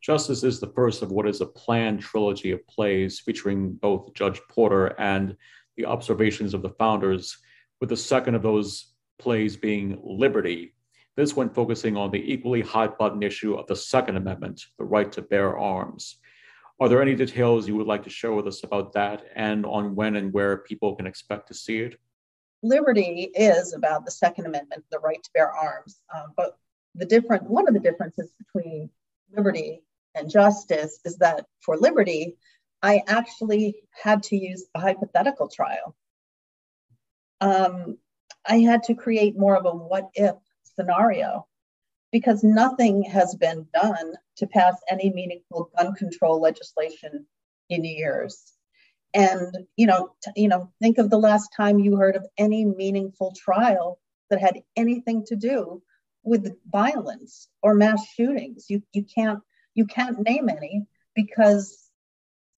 Justice 0.00 0.42
is 0.42 0.58
the 0.58 0.72
first 0.74 1.02
of 1.02 1.12
what 1.12 1.28
is 1.28 1.40
a 1.40 1.46
planned 1.46 2.00
trilogy 2.00 2.50
of 2.50 2.66
plays 2.66 3.20
featuring 3.20 3.72
both 3.74 4.14
Judge 4.14 4.40
Porter 4.48 4.98
and 4.98 5.36
the 5.76 5.86
observations 5.86 6.54
of 6.54 6.62
the 6.62 6.70
founders, 6.70 7.38
with 7.80 7.88
the 7.88 7.96
second 7.96 8.34
of 8.34 8.42
those 8.42 8.92
plays 9.18 9.56
being 9.56 10.00
Liberty. 10.02 10.74
This 11.16 11.36
one 11.36 11.50
focusing 11.50 11.96
on 11.96 12.10
the 12.10 12.32
equally 12.32 12.62
hot 12.62 12.98
button 12.98 13.22
issue 13.22 13.54
of 13.54 13.66
the 13.66 13.76
Second 13.76 14.16
Amendment, 14.16 14.62
the 14.78 14.84
right 14.84 15.12
to 15.12 15.22
bear 15.22 15.58
arms. 15.58 16.16
Are 16.80 16.88
there 16.88 17.02
any 17.02 17.14
details 17.14 17.68
you 17.68 17.76
would 17.76 17.86
like 17.86 18.02
to 18.04 18.10
share 18.10 18.32
with 18.32 18.48
us 18.48 18.64
about 18.64 18.92
that 18.94 19.26
and 19.36 19.64
on 19.66 19.94
when 19.94 20.16
and 20.16 20.32
where 20.32 20.58
people 20.58 20.96
can 20.96 21.06
expect 21.06 21.48
to 21.48 21.54
see 21.54 21.78
it? 21.80 21.96
liberty 22.62 23.30
is 23.34 23.72
about 23.72 24.04
the 24.04 24.10
Second 24.10 24.46
Amendment, 24.46 24.84
the 24.90 25.00
right 25.00 25.22
to 25.22 25.30
bear 25.34 25.50
arms. 25.50 26.00
Um, 26.14 26.32
but 26.36 26.56
the 26.94 27.06
different 27.06 27.44
one 27.44 27.68
of 27.68 27.74
the 27.74 27.80
differences 27.80 28.30
between 28.38 28.90
liberty 29.34 29.82
and 30.14 30.30
justice 30.30 30.98
is 31.04 31.16
that 31.18 31.46
for 31.60 31.76
liberty, 31.76 32.36
I 32.82 33.02
actually 33.06 33.76
had 33.90 34.22
to 34.24 34.36
use 34.36 34.64
a 34.74 34.80
hypothetical 34.80 35.48
trial. 35.48 35.96
Um, 37.40 37.98
I 38.46 38.58
had 38.58 38.82
to 38.84 38.94
create 38.94 39.38
more 39.38 39.56
of 39.56 39.66
a 39.66 39.70
what 39.70 40.10
if 40.14 40.34
scenario 40.64 41.46
because 42.10 42.44
nothing 42.44 43.02
has 43.04 43.34
been 43.34 43.66
done 43.72 44.14
to 44.36 44.46
pass 44.46 44.74
any 44.88 45.10
meaningful 45.10 45.70
gun 45.76 45.94
control 45.94 46.40
legislation 46.40 47.26
in 47.70 47.84
years. 47.84 48.52
And 49.14 49.66
you 49.76 49.86
know, 49.86 50.14
t- 50.22 50.42
you 50.42 50.48
know, 50.48 50.70
think 50.80 50.98
of 50.98 51.10
the 51.10 51.18
last 51.18 51.50
time 51.56 51.78
you 51.78 51.96
heard 51.96 52.16
of 52.16 52.26
any 52.36 52.64
meaningful 52.64 53.34
trial 53.36 53.98
that 54.30 54.40
had 54.40 54.62
anything 54.76 55.24
to 55.26 55.36
do 55.36 55.82
with 56.24 56.56
violence 56.70 57.48
or 57.62 57.74
mass 57.74 58.06
shootings. 58.14 58.66
You 58.68 58.82
you 58.92 59.04
can't 59.04 59.40
you 59.74 59.86
can't 59.86 60.20
name 60.20 60.48
any 60.48 60.86
because 61.14 61.90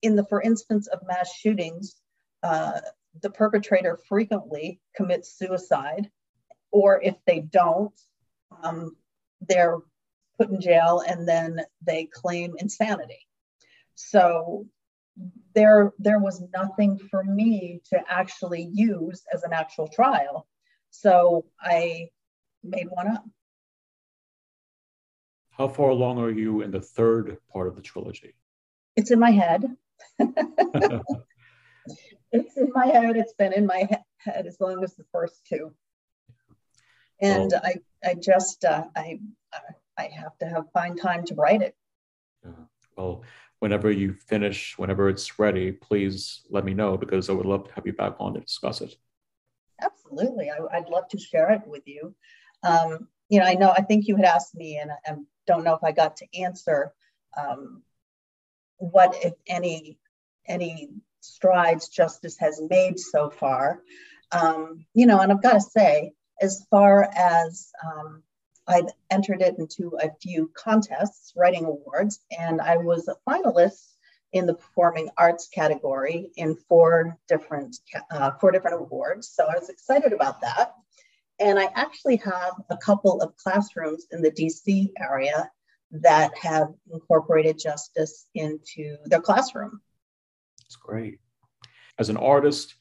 in 0.01 0.15
the 0.15 0.25
for 0.25 0.41
instance 0.41 0.87
of 0.87 0.99
mass 1.07 1.33
shootings, 1.33 1.95
uh, 2.43 2.79
the 3.21 3.29
perpetrator 3.29 3.97
frequently 4.07 4.79
commits 4.95 5.37
suicide, 5.37 6.09
or 6.71 7.01
if 7.01 7.15
they 7.25 7.39
don't, 7.39 7.93
um, 8.63 8.95
they're 9.47 9.77
put 10.37 10.49
in 10.49 10.59
jail 10.61 11.01
and 11.07 11.27
then 11.27 11.61
they 11.85 12.05
claim 12.05 12.55
insanity. 12.57 13.27
So 13.95 14.67
there, 15.53 15.93
there 15.97 16.19
was 16.19 16.43
nothing 16.53 16.99
for 17.09 17.23
me 17.23 17.81
to 17.89 18.03
actually 18.09 18.69
use 18.71 19.23
as 19.33 19.43
an 19.43 19.53
actual 19.53 19.87
trial. 19.87 20.47
So 20.89 21.45
I 21.59 22.09
made 22.63 22.87
one 22.89 23.07
up. 23.07 23.23
How 25.57 25.67
far 25.69 25.89
along 25.89 26.19
are 26.19 26.31
you 26.31 26.61
in 26.61 26.71
the 26.71 26.81
third 26.81 27.37
part 27.51 27.67
of 27.67 27.75
the 27.75 27.81
trilogy? 27.81 28.35
It's 28.97 29.11
in 29.11 29.19
my 29.19 29.31
head. 29.31 29.63
it's 30.19 30.33
in 32.57 32.71
my 32.73 32.87
head. 32.87 33.15
It's 33.15 33.33
been 33.33 33.53
in 33.53 33.65
my 33.65 33.87
head 34.17 34.47
as 34.47 34.57
long 34.59 34.83
as 34.83 34.95
the 34.95 35.05
first 35.13 35.45
two. 35.45 35.73
And 37.21 37.51
well, 37.51 37.61
I, 37.63 37.75
I 38.03 38.15
just, 38.15 38.65
uh, 38.65 38.83
I, 38.97 39.19
I 39.97 40.09
have 40.13 40.37
to 40.39 40.45
have 40.45 40.65
find 40.73 40.99
time 40.99 41.23
to 41.25 41.35
write 41.35 41.61
it. 41.61 41.73
Yeah. 42.43 42.51
Well, 42.97 43.23
whenever 43.59 43.89
you 43.89 44.13
finish, 44.13 44.77
whenever 44.77 45.07
it's 45.07 45.39
ready, 45.39 45.71
please 45.71 46.41
let 46.49 46.65
me 46.65 46.73
know 46.73 46.97
because 46.97 47.29
I 47.29 47.33
would 47.33 47.45
love 47.45 47.69
to 47.69 47.73
have 47.75 47.85
you 47.85 47.93
back 47.93 48.15
on 48.19 48.33
to 48.33 48.41
discuss 48.41 48.81
it. 48.81 48.93
Absolutely, 49.81 50.49
I, 50.49 50.59
would 50.59 50.89
love 50.89 51.07
to 51.09 51.17
share 51.17 51.51
it 51.51 51.61
with 51.65 51.83
you. 51.85 52.13
Um, 52.63 53.07
you 53.29 53.39
know, 53.39 53.45
I 53.45 53.55
know 53.55 53.71
I 53.71 53.81
think 53.81 54.07
you 54.07 54.15
had 54.17 54.25
asked 54.25 54.55
me, 54.55 54.77
and 54.77 54.91
I 54.91 55.15
don't 55.47 55.63
know 55.63 55.75
if 55.75 55.83
I 55.83 55.91
got 55.91 56.17
to 56.17 56.39
answer 56.39 56.93
um, 57.37 57.83
what, 58.77 59.15
if 59.23 59.33
any, 59.47 59.97
any 60.47 60.89
strides 61.21 61.89
justice 61.89 62.37
has 62.39 62.61
made 62.69 62.99
so 62.99 63.29
far. 63.29 63.81
Um, 64.31 64.85
you 64.93 65.05
know, 65.05 65.19
and 65.19 65.31
I've 65.31 65.43
got 65.43 65.53
to 65.53 65.61
say, 65.61 66.13
as 66.41 66.65
far 66.69 67.09
as 67.15 67.71
um, 67.85 68.23
I've 68.67 68.89
entered 69.09 69.41
it 69.41 69.55
into 69.57 69.97
a 70.01 70.09
few 70.21 70.51
contests, 70.55 71.33
writing 71.35 71.65
awards, 71.65 72.19
and 72.37 72.59
I 72.59 72.77
was 72.77 73.07
a 73.07 73.15
finalist 73.29 73.93
in 74.33 74.45
the 74.45 74.55
performing 74.55 75.09
arts 75.17 75.47
category 75.47 76.31
in 76.35 76.57
four 76.67 77.17
different 77.27 77.77
uh, 78.11 78.31
four 78.31 78.51
different 78.51 78.81
awards. 78.81 79.29
So 79.29 79.45
I 79.45 79.57
was 79.57 79.69
excited 79.69 80.11
about 80.11 80.41
that. 80.41 80.73
And 81.39 81.59
I 81.59 81.69
actually 81.75 82.17
have 82.17 82.53
a 82.69 82.77
couple 82.77 83.21
of 83.21 83.35
classrooms 83.35 84.07
in 84.11 84.21
the 84.21 84.31
DC 84.31 84.89
area 84.99 85.49
that 85.91 86.37
have 86.37 86.69
incorporated 86.91 87.59
justice 87.59 88.27
into 88.35 88.97
their 89.05 89.21
classroom. 89.21 89.81
That's 90.61 90.77
great. 90.77 91.19
As 91.99 92.09
an 92.09 92.17
artist, 92.17 92.75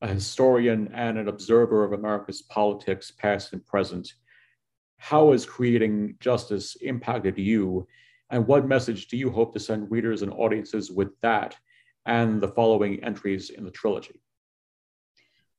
a 0.00 0.08
historian, 0.08 0.90
and 0.92 1.18
an 1.18 1.28
observer 1.28 1.84
of 1.84 1.92
America's 1.92 2.42
politics, 2.42 3.10
past 3.10 3.52
and 3.52 3.64
present, 3.64 4.12
how 4.98 5.32
has 5.32 5.46
creating 5.46 6.16
justice 6.20 6.76
impacted 6.80 7.38
you? 7.38 7.86
And 8.30 8.46
what 8.46 8.66
message 8.66 9.08
do 9.08 9.16
you 9.16 9.30
hope 9.30 9.52
to 9.52 9.60
send 9.60 9.90
readers 9.90 10.22
and 10.22 10.32
audiences 10.32 10.90
with 10.90 11.08
that 11.20 11.56
and 12.06 12.40
the 12.40 12.48
following 12.48 13.02
entries 13.04 13.50
in 13.50 13.64
the 13.64 13.70
trilogy? 13.70 14.20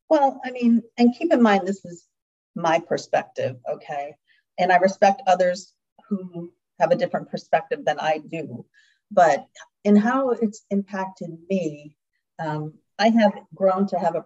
Well, 0.10 0.40
I 0.46 0.52
mean, 0.52 0.84
and 0.98 1.16
keep 1.18 1.32
in 1.32 1.42
mind, 1.42 1.68
this 1.68 1.84
is 1.86 2.08
my 2.56 2.80
perspective, 2.80 3.58
okay? 3.70 4.16
And 4.60 4.72
I 4.72 4.78
respect 4.78 5.22
others 5.28 5.74
who 6.10 6.52
have 6.80 6.92
a 6.92 6.96
different 6.96 7.30
perspective 7.30 7.86
than 7.86 8.00
I 8.00 8.20
do. 8.20 8.66
But 9.12 9.48
in 9.84 9.96
how 9.96 10.32
it's 10.32 10.66
impacted 10.70 11.38
me, 11.50 11.96
um, 12.39 12.74
I 13.00 13.10
have 13.10 13.34
grown 13.54 13.88
to 13.88 14.00
have 14.00 14.16
a, 14.16 14.26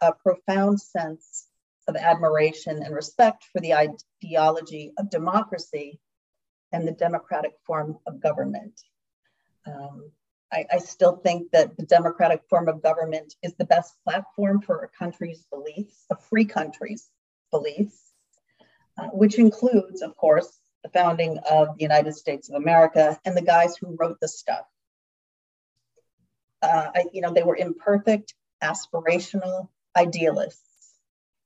a, 0.00 0.12
profound 0.12 0.80
sense 0.80 1.46
of 1.86 1.96
admiration 1.96 2.82
and 2.82 2.94
respect 2.94 3.44
for 3.52 3.60
the 3.60 3.74
ideology 3.74 4.92
of 4.98 5.10
democracy 5.10 6.00
and 6.72 6.86
the 6.86 6.92
democratic 6.92 7.52
form 7.66 7.98
of 8.06 8.20
government. 8.20 8.80
Um, 9.66 10.10
I, 10.52 10.66
I, 10.72 10.78
still 10.78 11.16
think 11.16 11.50
that 11.52 11.76
the 11.76 11.84
democratic 11.84 12.42
form 12.48 12.68
of 12.68 12.82
government 12.82 13.34
is 13.42 13.54
the 13.54 13.66
best 13.66 13.94
platform 14.04 14.62
for 14.62 14.78
a 14.78 14.98
country's 14.98 15.44
beliefs, 15.50 16.04
a 16.10 16.16
free 16.16 16.44
country's 16.44 17.08
beliefs, 17.50 18.12
uh, 18.98 19.08
which 19.08 19.38
includes, 19.38 20.02
of 20.02 20.16
course, 20.16 20.58
the 20.82 20.88
founding 20.90 21.38
of 21.50 21.76
the 21.76 21.82
United 21.82 22.14
States 22.14 22.48
of 22.48 22.54
America 22.54 23.18
and 23.24 23.36
the 23.36 23.42
guys 23.42 23.76
who 23.76 23.96
wrote 23.98 24.18
the 24.20 24.28
stuff. 24.28 24.64
Uh, 26.62 26.90
I, 26.94 27.04
you 27.12 27.20
know, 27.20 27.32
they 27.32 27.42
were 27.42 27.56
imperfect, 27.56 28.34
aspirational 28.62 29.68
idealists. 29.96 30.62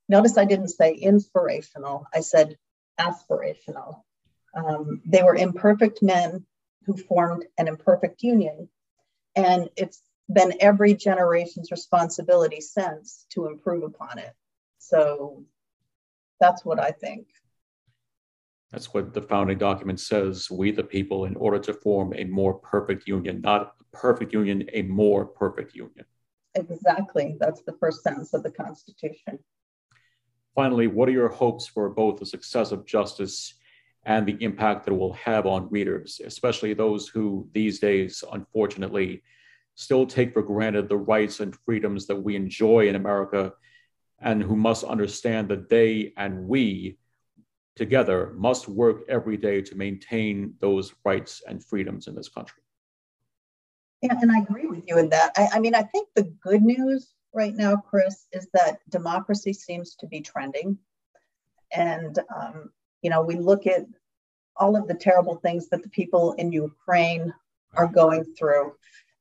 Notice 0.09 0.37
I 0.37 0.45
didn't 0.45 0.69
say 0.69 0.95
inspirational, 0.95 2.07
I 2.13 2.21
said 2.21 2.57
aspirational. 2.99 4.03
Um, 4.55 5.01
they 5.07 5.23
were 5.23 5.35
imperfect 5.35 6.03
men 6.03 6.45
who 6.85 6.97
formed 6.97 7.47
an 7.57 7.69
imperfect 7.69 8.23
union. 8.23 8.69
And 9.35 9.71
it's 9.77 10.03
been 10.31 10.55
every 10.61 10.95
generation's 10.95 11.71
responsibility 11.71 12.61
since 12.61 13.27
to 13.31 13.47
improve 13.47 13.83
upon 13.83 14.19
it. 14.19 14.33
So 14.79 15.45
that's 16.43 16.65
what 16.65 16.81
I 16.81 16.91
think. 16.91 17.29
That's 18.73 18.93
what 18.93 19.15
the 19.15 19.23
founding 19.23 19.59
document 19.59 20.01
says. 20.01 20.51
We, 20.51 20.73
the 20.73 20.83
people, 20.83 21.27
in 21.27 21.37
order 21.37 21.61
to 21.61 21.73
form 21.73 22.13
a 22.17 22.25
more 22.25 22.55
perfect 22.55 23.07
union, 23.07 23.41
not 23.43 23.75
a 23.81 23.97
perfect 23.97 24.33
union, 24.33 24.69
a 24.73 24.83
more 24.83 25.25
perfect 25.25 25.75
union. 25.75 26.05
Exactly. 26.57 27.37
That's 27.39 27.63
the 27.63 27.77
first 27.79 28.03
sentence 28.03 28.35
of 28.35 28.43
the 28.43 28.51
Constitution. 28.51 29.39
Finally, 30.55 30.89
what 30.89 31.09
are 31.09 31.13
your 31.13 31.29
hopes 31.29 31.67
for 31.67 31.89
both 31.91 32.19
the 32.19 32.27
success 32.27 32.73
of 32.73 32.85
justice 32.85 33.55
and 34.05 34.27
the 34.27 34.37
impact 34.41 34.85
that 34.85 34.93
it 34.93 34.99
will 34.99 35.13
have 35.13 35.47
on 35.47 35.71
readers, 35.71 36.21
especially 36.25 36.75
those 36.75 37.07
who 37.07 37.49
these 37.53 37.79
days, 37.79 38.25
unfortunately, 38.33 39.23
still 39.77 40.05
take 40.07 40.33
for 40.33 40.43
granted 40.43 40.89
the 40.89 40.97
rights 40.97 41.39
and 41.39 41.57
freedoms 41.65 42.07
that 42.07 42.17
we 42.17 42.35
enjoy 42.35 42.89
in 42.89 42.97
America 42.97 43.53
and 44.23 44.43
who 44.43 44.57
must 44.57 44.85
understand 44.85 45.49
that 45.49 45.69
they 45.69 46.13
and 46.17 46.47
we 46.47 46.99
together 47.77 48.33
must 48.37 48.69
work 48.69 49.03
every 49.09 49.37
day 49.37 49.61
to 49.63 49.75
maintain 49.75 50.55
those 50.61 50.95
rights 51.05 51.43
and 51.47 51.65
freedoms 51.65 52.07
in 52.07 52.15
this 52.15 52.29
country. 52.29 52.63
Yeah, 54.03 54.19
and 54.21 54.33
I 54.33 54.41
agree 54.41 54.67
with 54.67 54.85
you 54.87 54.99
in 54.99 55.09
that. 55.11 55.33
I, 55.37 55.49
I 55.55 55.59
mean, 55.61 55.75
I 55.75 55.83
think 55.83 56.09
the 56.15 56.25
good 56.43 56.63
news 56.63 57.15
right 57.33 57.55
now, 57.55 57.77
Chris, 57.77 58.27
is 58.33 58.49
that 58.53 58.81
democracy 58.91 59.53
seems 59.53 59.95
to 59.97 60.07
be 60.07 60.21
trending. 60.21 60.77
And, 61.75 62.19
um, 62.35 62.71
you 63.01 63.11
know, 63.11 63.23
we 63.23 63.37
look 63.37 63.67
at 63.67 63.87
all 64.57 64.77
of 64.77 64.87
the 64.87 64.95
terrible 64.95 65.37
things 65.37 65.69
that 65.69 65.83
the 65.83 65.89
people 65.89 66.33
in 66.33 66.53
Ukraine 66.53 67.33
are 67.75 67.87
going 67.87 68.25
through 68.39 68.75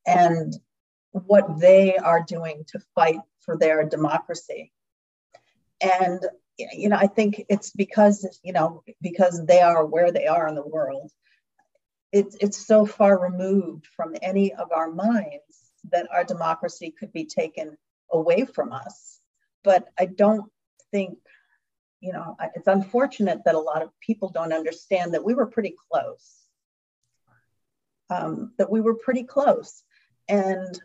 and 0.06 0.54
what 1.12 1.60
they 1.60 1.96
are 1.98 2.24
doing 2.28 2.64
to 2.68 2.80
fight 2.96 3.20
for 3.40 3.58
their 3.58 3.88
democracy. 3.88 4.72
And 5.82 6.24
you 6.58 6.90
know, 6.90 6.98
I 6.98 7.08
think 7.08 7.44
it's 7.50 7.72
because, 7.72 8.40
you 8.44 8.54
know, 8.54 8.84
because 9.02 9.46
they 9.46 9.62
are 9.62 9.86
where 9.86 10.12
they 10.12 10.28
are 10.28 10.48
in 10.48 10.56
the 10.56 10.68
world. 10.68 11.12
It's, 12.12 12.36
it's 12.42 12.66
so 12.68 12.86
far 12.86 13.20
removed 13.20 13.88
from 13.96 14.16
any 14.22 14.54
of 14.54 14.72
our 14.72 14.92
minds 14.92 15.72
that 15.92 16.08
our 16.12 16.24
democracy 16.24 16.94
could 16.98 17.12
be 17.14 17.26
taken 17.26 17.78
away 18.12 18.46
from 18.46 18.74
us. 18.74 19.20
But 19.64 19.88
I 19.98 20.06
don't 20.06 20.52
think, 20.92 21.18
you 22.02 22.12
know, 22.12 22.36
it's 22.56 22.68
unfortunate 22.68 23.42
that 23.46 23.56
a 23.56 23.60
lot 23.60 23.82
of 23.82 23.90
people 24.02 24.30
don't 24.30 24.54
understand 24.54 25.14
that 25.14 25.24
we 25.24 25.34
were 25.34 25.48
pretty 25.48 25.76
close. 25.90 26.36
Um, 28.10 28.54
that 28.58 28.70
we 28.70 28.82
were 28.82 28.96
pretty 28.96 29.24
close. 29.24 29.84
And 30.28 30.80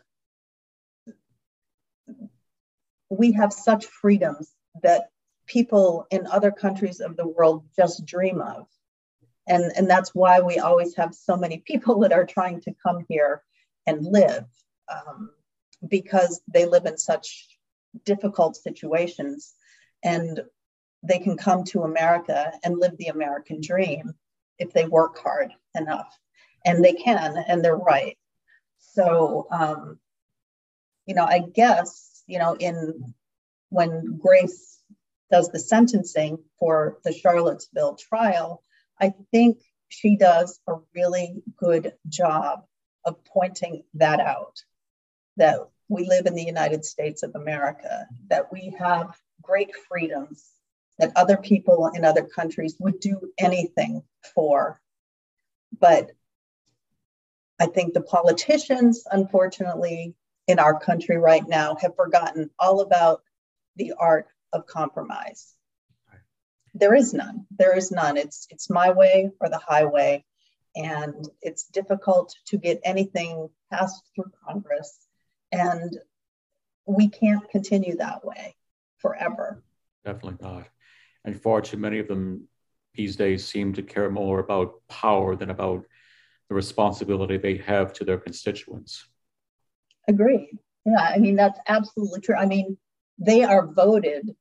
we 3.09 3.33
have 3.33 3.51
such 3.51 3.85
freedoms 3.85 4.53
that 4.83 5.09
people 5.45 6.05
in 6.11 6.27
other 6.27 6.51
countries 6.51 6.99
of 6.99 7.15
the 7.15 7.27
world 7.27 7.65
just 7.75 8.05
dream 8.05 8.41
of. 8.41 8.67
And, 9.47 9.71
and 9.77 9.89
that's 9.89 10.13
why 10.13 10.41
we 10.41 10.59
always 10.59 10.95
have 10.95 11.15
so 11.15 11.37
many 11.37 11.63
people 11.65 11.99
that 12.01 12.13
are 12.13 12.25
trying 12.25 12.61
to 12.61 12.75
come 12.85 13.05
here 13.07 13.43
and 13.85 14.05
live 14.05 14.45
um, 14.91 15.31
because 15.87 16.41
they 16.47 16.65
live 16.65 16.85
in 16.85 16.97
such 16.97 17.47
difficult 18.05 18.57
situations. 18.57 19.53
And 20.03 20.41
they 21.03 21.19
can 21.19 21.37
come 21.37 21.63
to 21.65 21.83
America 21.83 22.51
and 22.63 22.79
live 22.79 22.97
the 22.97 23.07
American 23.07 23.61
dream 23.61 24.13
if 24.59 24.73
they 24.73 24.85
work 24.85 25.17
hard 25.19 25.51
enough. 25.75 26.17
And 26.65 26.83
they 26.83 26.93
can, 26.93 27.43
and 27.47 27.63
they're 27.63 27.77
right. 27.77 28.17
So, 28.79 29.47
um, 29.51 29.99
you 31.05 31.15
know, 31.15 31.23
I 31.23 31.39
guess, 31.39 32.23
you 32.27 32.39
know, 32.39 32.55
in 32.55 33.13
when 33.69 34.17
Grace 34.17 34.81
does 35.31 35.49
the 35.49 35.59
sentencing 35.59 36.39
for 36.59 36.99
the 37.03 37.13
Charlottesville 37.13 37.95
trial, 37.95 38.63
I 38.99 39.13
think 39.31 39.59
she 39.89 40.17
does 40.17 40.59
a 40.67 40.75
really 40.95 41.41
good 41.57 41.93
job 42.07 42.65
of 43.05 43.23
pointing 43.25 43.83
that 43.95 44.19
out 44.19 44.61
that 45.37 45.59
we 45.89 46.05
live 46.05 46.25
in 46.25 46.35
the 46.35 46.43
United 46.43 46.83
States 46.83 47.23
of 47.23 47.35
America, 47.35 48.07
that 48.29 48.51
we 48.51 48.75
have 48.77 49.17
great 49.41 49.71
freedoms 49.87 50.49
that 50.99 51.11
other 51.15 51.37
people 51.37 51.91
in 51.93 52.03
other 52.03 52.23
countries 52.23 52.75
would 52.79 52.99
do 52.99 53.31
anything 53.37 54.03
for. 54.33 54.81
But 55.79 56.11
I 57.59 57.67
think 57.67 57.93
the 57.93 58.01
politicians, 58.01 59.03
unfortunately, 59.09 60.15
in 60.47 60.59
our 60.59 60.79
country 60.79 61.17
right 61.17 61.47
now 61.47 61.77
have 61.81 61.95
forgotten 61.95 62.49
all 62.59 62.81
about 62.81 63.21
the 63.77 63.93
art 63.97 64.27
of 64.53 64.65
compromise. 64.65 65.53
There 66.73 66.93
is 66.93 67.13
none. 67.13 67.45
There 67.57 67.75
is 67.75 67.91
none. 67.91 68.17
It's 68.17 68.47
it's 68.51 68.69
my 68.69 68.91
way 68.91 69.31
or 69.39 69.49
the 69.49 69.57
highway. 69.57 70.23
And 70.75 71.27
it's 71.41 71.63
difficult 71.63 72.35
to 72.47 72.57
get 72.57 72.79
anything 72.83 73.49
passed 73.71 74.03
through 74.13 74.31
Congress. 74.47 75.07
And 75.51 75.97
we 76.85 77.09
can't 77.09 77.49
continue 77.49 77.97
that 77.97 78.23
way 78.23 78.55
forever. 78.99 79.63
Definitely 80.05 80.37
not. 80.39 80.67
And 81.25 81.41
far 81.41 81.61
too 81.61 81.77
many 81.77 81.99
of 81.99 82.07
them 82.07 82.47
these 82.93 83.15
days 83.15 83.47
seem 83.47 83.73
to 83.73 83.81
care 83.81 84.09
more 84.09 84.39
about 84.39 84.75
power 84.87 85.35
than 85.35 85.49
about 85.49 85.83
the 86.49 86.55
responsibility 86.55 87.37
they 87.37 87.57
have 87.57 87.93
to 87.93 88.05
their 88.05 88.17
constituents. 88.17 89.07
Agreed. 90.07 90.57
Yeah, 90.85 91.01
I 91.01 91.17
mean, 91.17 91.35
that's 91.35 91.59
absolutely 91.67 92.21
true. 92.21 92.35
I 92.35 92.45
mean, 92.45 92.77
they 93.17 93.43
are 93.43 93.67
voted 93.67 94.35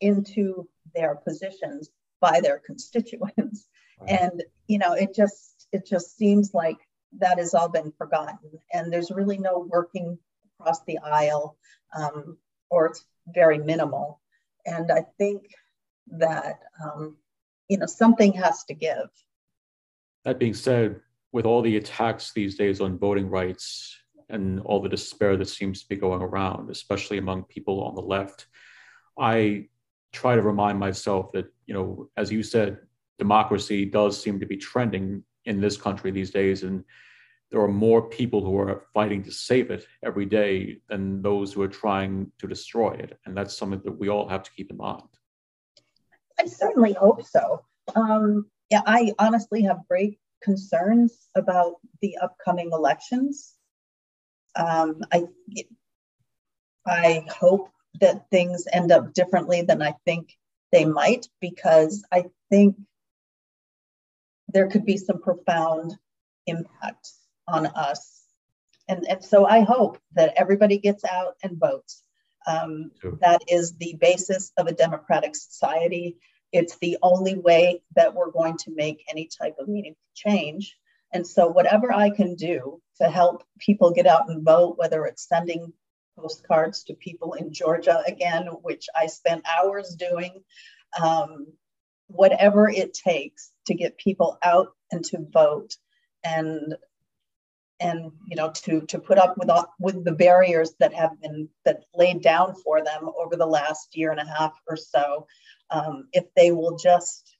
into 0.00 0.68
their 0.94 1.16
positions 1.16 1.90
by 2.20 2.40
their 2.40 2.60
constituents. 2.64 3.68
Right. 4.00 4.18
And, 4.20 4.42
you 4.66 4.78
know, 4.78 4.94
it 4.94 5.14
just 5.14 5.68
it 5.72 5.86
just 5.86 6.16
seems 6.16 6.54
like 6.54 6.78
that 7.18 7.38
has 7.38 7.54
all 7.54 7.68
been 7.68 7.92
forgotten. 7.96 8.38
And 8.72 8.92
there's 8.92 9.10
really 9.10 9.38
no 9.38 9.68
working 9.70 10.18
across 10.58 10.82
the 10.84 10.98
aisle, 10.98 11.56
um, 11.96 12.38
or 12.70 12.86
it's 12.86 13.04
very 13.28 13.58
minimal. 13.58 14.20
And 14.66 14.90
I 14.90 15.04
think 15.18 15.42
that 16.08 16.60
um, 16.82 17.16
you 17.68 17.78
know 17.78 17.86
something 17.86 18.32
has 18.34 18.64
to 18.64 18.74
give. 18.74 19.08
That 20.24 20.38
being 20.38 20.54
said, 20.54 21.00
with 21.32 21.46
all 21.46 21.62
the 21.62 21.76
attacks 21.76 22.32
these 22.32 22.56
days 22.56 22.80
on 22.80 22.98
voting 22.98 23.28
rights 23.28 23.96
and 24.28 24.60
all 24.60 24.80
the 24.80 24.88
despair 24.88 25.36
that 25.36 25.48
seems 25.48 25.82
to 25.82 25.88
be 25.88 25.96
going 25.96 26.22
around, 26.22 26.70
especially 26.70 27.18
among 27.18 27.44
people 27.44 27.82
on 27.82 27.94
the 27.94 28.00
left, 28.00 28.46
I 29.18 29.68
try 30.12 30.34
to 30.34 30.42
remind 30.42 30.78
myself 30.78 31.32
that 31.32 31.46
you 31.66 31.74
know, 31.74 32.08
as 32.16 32.30
you 32.30 32.42
said, 32.42 32.78
democracy 33.18 33.84
does 33.84 34.20
seem 34.20 34.40
to 34.40 34.46
be 34.46 34.56
trending 34.56 35.24
in 35.44 35.60
this 35.60 35.76
country 35.76 36.10
these 36.10 36.30
days, 36.30 36.62
and 36.62 36.84
there 37.50 37.60
are 37.60 37.68
more 37.68 38.08
people 38.08 38.44
who 38.44 38.58
are 38.58 38.86
fighting 38.92 39.22
to 39.22 39.30
save 39.30 39.70
it 39.70 39.86
every 40.04 40.26
day 40.26 40.78
than 40.88 41.22
those 41.22 41.52
who 41.52 41.62
are 41.62 41.68
trying 41.68 42.30
to 42.38 42.48
destroy 42.48 42.90
it. 42.90 43.18
And 43.26 43.36
that's 43.36 43.56
something 43.56 43.80
that 43.84 43.98
we 43.98 44.08
all 44.08 44.28
have 44.28 44.42
to 44.42 44.50
keep 44.52 44.70
in 44.70 44.76
mind. 44.76 45.02
I 46.40 46.46
certainly 46.46 46.94
hope 46.94 47.24
so. 47.24 47.64
Um, 47.94 48.46
yeah, 48.70 48.82
I 48.86 49.12
honestly 49.18 49.62
have 49.62 49.86
great 49.88 50.18
concerns 50.42 51.28
about 51.36 51.74
the 52.00 52.16
upcoming 52.20 52.70
elections. 52.72 53.53
Um, 54.56 55.00
I 55.12 55.24
I 56.86 57.24
hope 57.28 57.70
that 58.00 58.28
things 58.30 58.66
end 58.72 58.92
up 58.92 59.12
differently 59.12 59.62
than 59.62 59.82
I 59.82 59.94
think 60.04 60.36
they 60.72 60.84
might, 60.84 61.28
because 61.40 62.04
I 62.12 62.24
think 62.50 62.76
there 64.48 64.68
could 64.68 64.84
be 64.84 64.96
some 64.96 65.20
profound 65.20 65.96
impact 66.46 67.10
on 67.48 67.66
us. 67.66 68.22
And, 68.88 69.06
and 69.08 69.24
so 69.24 69.46
I 69.46 69.60
hope 69.60 69.98
that 70.14 70.34
everybody 70.36 70.78
gets 70.78 71.04
out 71.04 71.34
and 71.42 71.58
votes. 71.58 72.02
Um, 72.46 72.90
sure. 73.00 73.18
That 73.22 73.42
is 73.48 73.76
the 73.76 73.96
basis 73.98 74.52
of 74.58 74.66
a 74.66 74.72
democratic 74.72 75.34
society. 75.34 76.18
It's 76.52 76.76
the 76.78 76.98
only 77.02 77.36
way 77.36 77.82
that 77.96 78.14
we're 78.14 78.30
going 78.30 78.58
to 78.58 78.74
make 78.74 79.04
any 79.08 79.28
type 79.40 79.56
of 79.58 79.68
meaningful 79.68 80.02
change. 80.14 80.76
And 81.14 81.26
so, 81.26 81.46
whatever 81.46 81.92
I 81.92 82.10
can 82.10 82.34
do 82.34 82.82
to 83.00 83.08
help 83.08 83.44
people 83.58 83.92
get 83.92 84.06
out 84.06 84.28
and 84.28 84.44
vote, 84.44 84.76
whether 84.76 85.06
it's 85.06 85.28
sending 85.28 85.72
postcards 86.18 86.82
to 86.84 86.94
people 86.94 87.34
in 87.34 87.52
Georgia 87.52 88.02
again, 88.06 88.46
which 88.62 88.86
I 88.94 89.06
spent 89.06 89.46
hours 89.48 89.96
doing, 89.96 90.42
um, 91.00 91.46
whatever 92.08 92.68
it 92.68 92.94
takes 92.94 93.52
to 93.66 93.74
get 93.74 93.96
people 93.96 94.38
out 94.42 94.68
and 94.90 95.04
to 95.06 95.24
vote 95.32 95.76
and 96.24 96.74
and 97.80 98.12
you 98.26 98.36
know 98.36 98.50
to 98.50 98.82
to 98.82 98.98
put 98.98 99.18
up 99.18 99.36
with 99.36 99.50
all, 99.50 99.72
with 99.80 100.04
the 100.04 100.12
barriers 100.12 100.74
that 100.78 100.94
have 100.94 101.20
been 101.20 101.48
that 101.64 101.84
laid 101.94 102.22
down 102.22 102.54
for 102.54 102.84
them 102.84 103.10
over 103.18 103.36
the 103.36 103.46
last 103.46 103.96
year 103.96 104.10
and 104.10 104.20
a 104.20 104.26
half 104.26 104.52
or 104.68 104.76
so 104.76 105.26
um, 105.70 106.08
if 106.12 106.24
they 106.36 106.52
will 106.52 106.76
just 106.76 107.36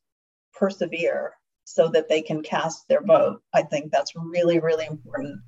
persevere 0.52 1.34
so 1.64 1.88
that 1.88 2.08
they 2.08 2.22
can 2.22 2.42
cast 2.42 2.88
their 2.88 3.02
vote 3.02 3.40
i 3.52 3.62
think 3.62 3.90
that's 3.90 4.14
really 4.16 4.58
really 4.60 4.86
important 4.86 5.40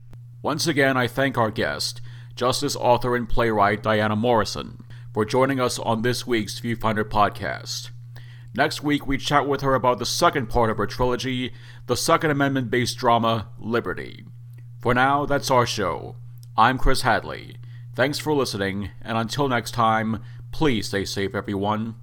once 0.42 0.66
again 0.66 0.96
i 0.96 1.06
thank 1.06 1.38
our 1.38 1.50
guest 1.50 2.00
justice 2.34 2.76
author 2.76 3.16
and 3.16 3.28
playwright 3.28 3.82
Dyanna 3.82 4.16
morrison 4.16 4.84
for 5.12 5.24
joining 5.24 5.60
us 5.60 5.78
on 5.78 6.02
this 6.02 6.26
week's 6.26 6.60
viewfinder 6.60 7.04
podcast 7.04 7.90
Next 8.56 8.82
week, 8.82 9.06
we 9.06 9.18
chat 9.18 9.46
with 9.46 9.60
her 9.60 9.74
about 9.74 9.98
the 9.98 10.06
second 10.06 10.46
part 10.46 10.70
of 10.70 10.78
her 10.78 10.86
trilogy, 10.86 11.52
the 11.88 11.96
Second 11.96 12.30
Amendment 12.30 12.70
based 12.70 12.96
drama 12.96 13.50
Liberty. 13.58 14.24
For 14.80 14.94
now, 14.94 15.26
that's 15.26 15.50
our 15.50 15.66
show. 15.66 16.16
I'm 16.56 16.78
Chris 16.78 17.02
Hadley. 17.02 17.56
Thanks 17.94 18.18
for 18.18 18.32
listening, 18.32 18.92
and 19.02 19.18
until 19.18 19.48
next 19.48 19.72
time, 19.72 20.22
please 20.52 20.88
stay 20.88 21.04
safe, 21.04 21.34
everyone. 21.34 21.96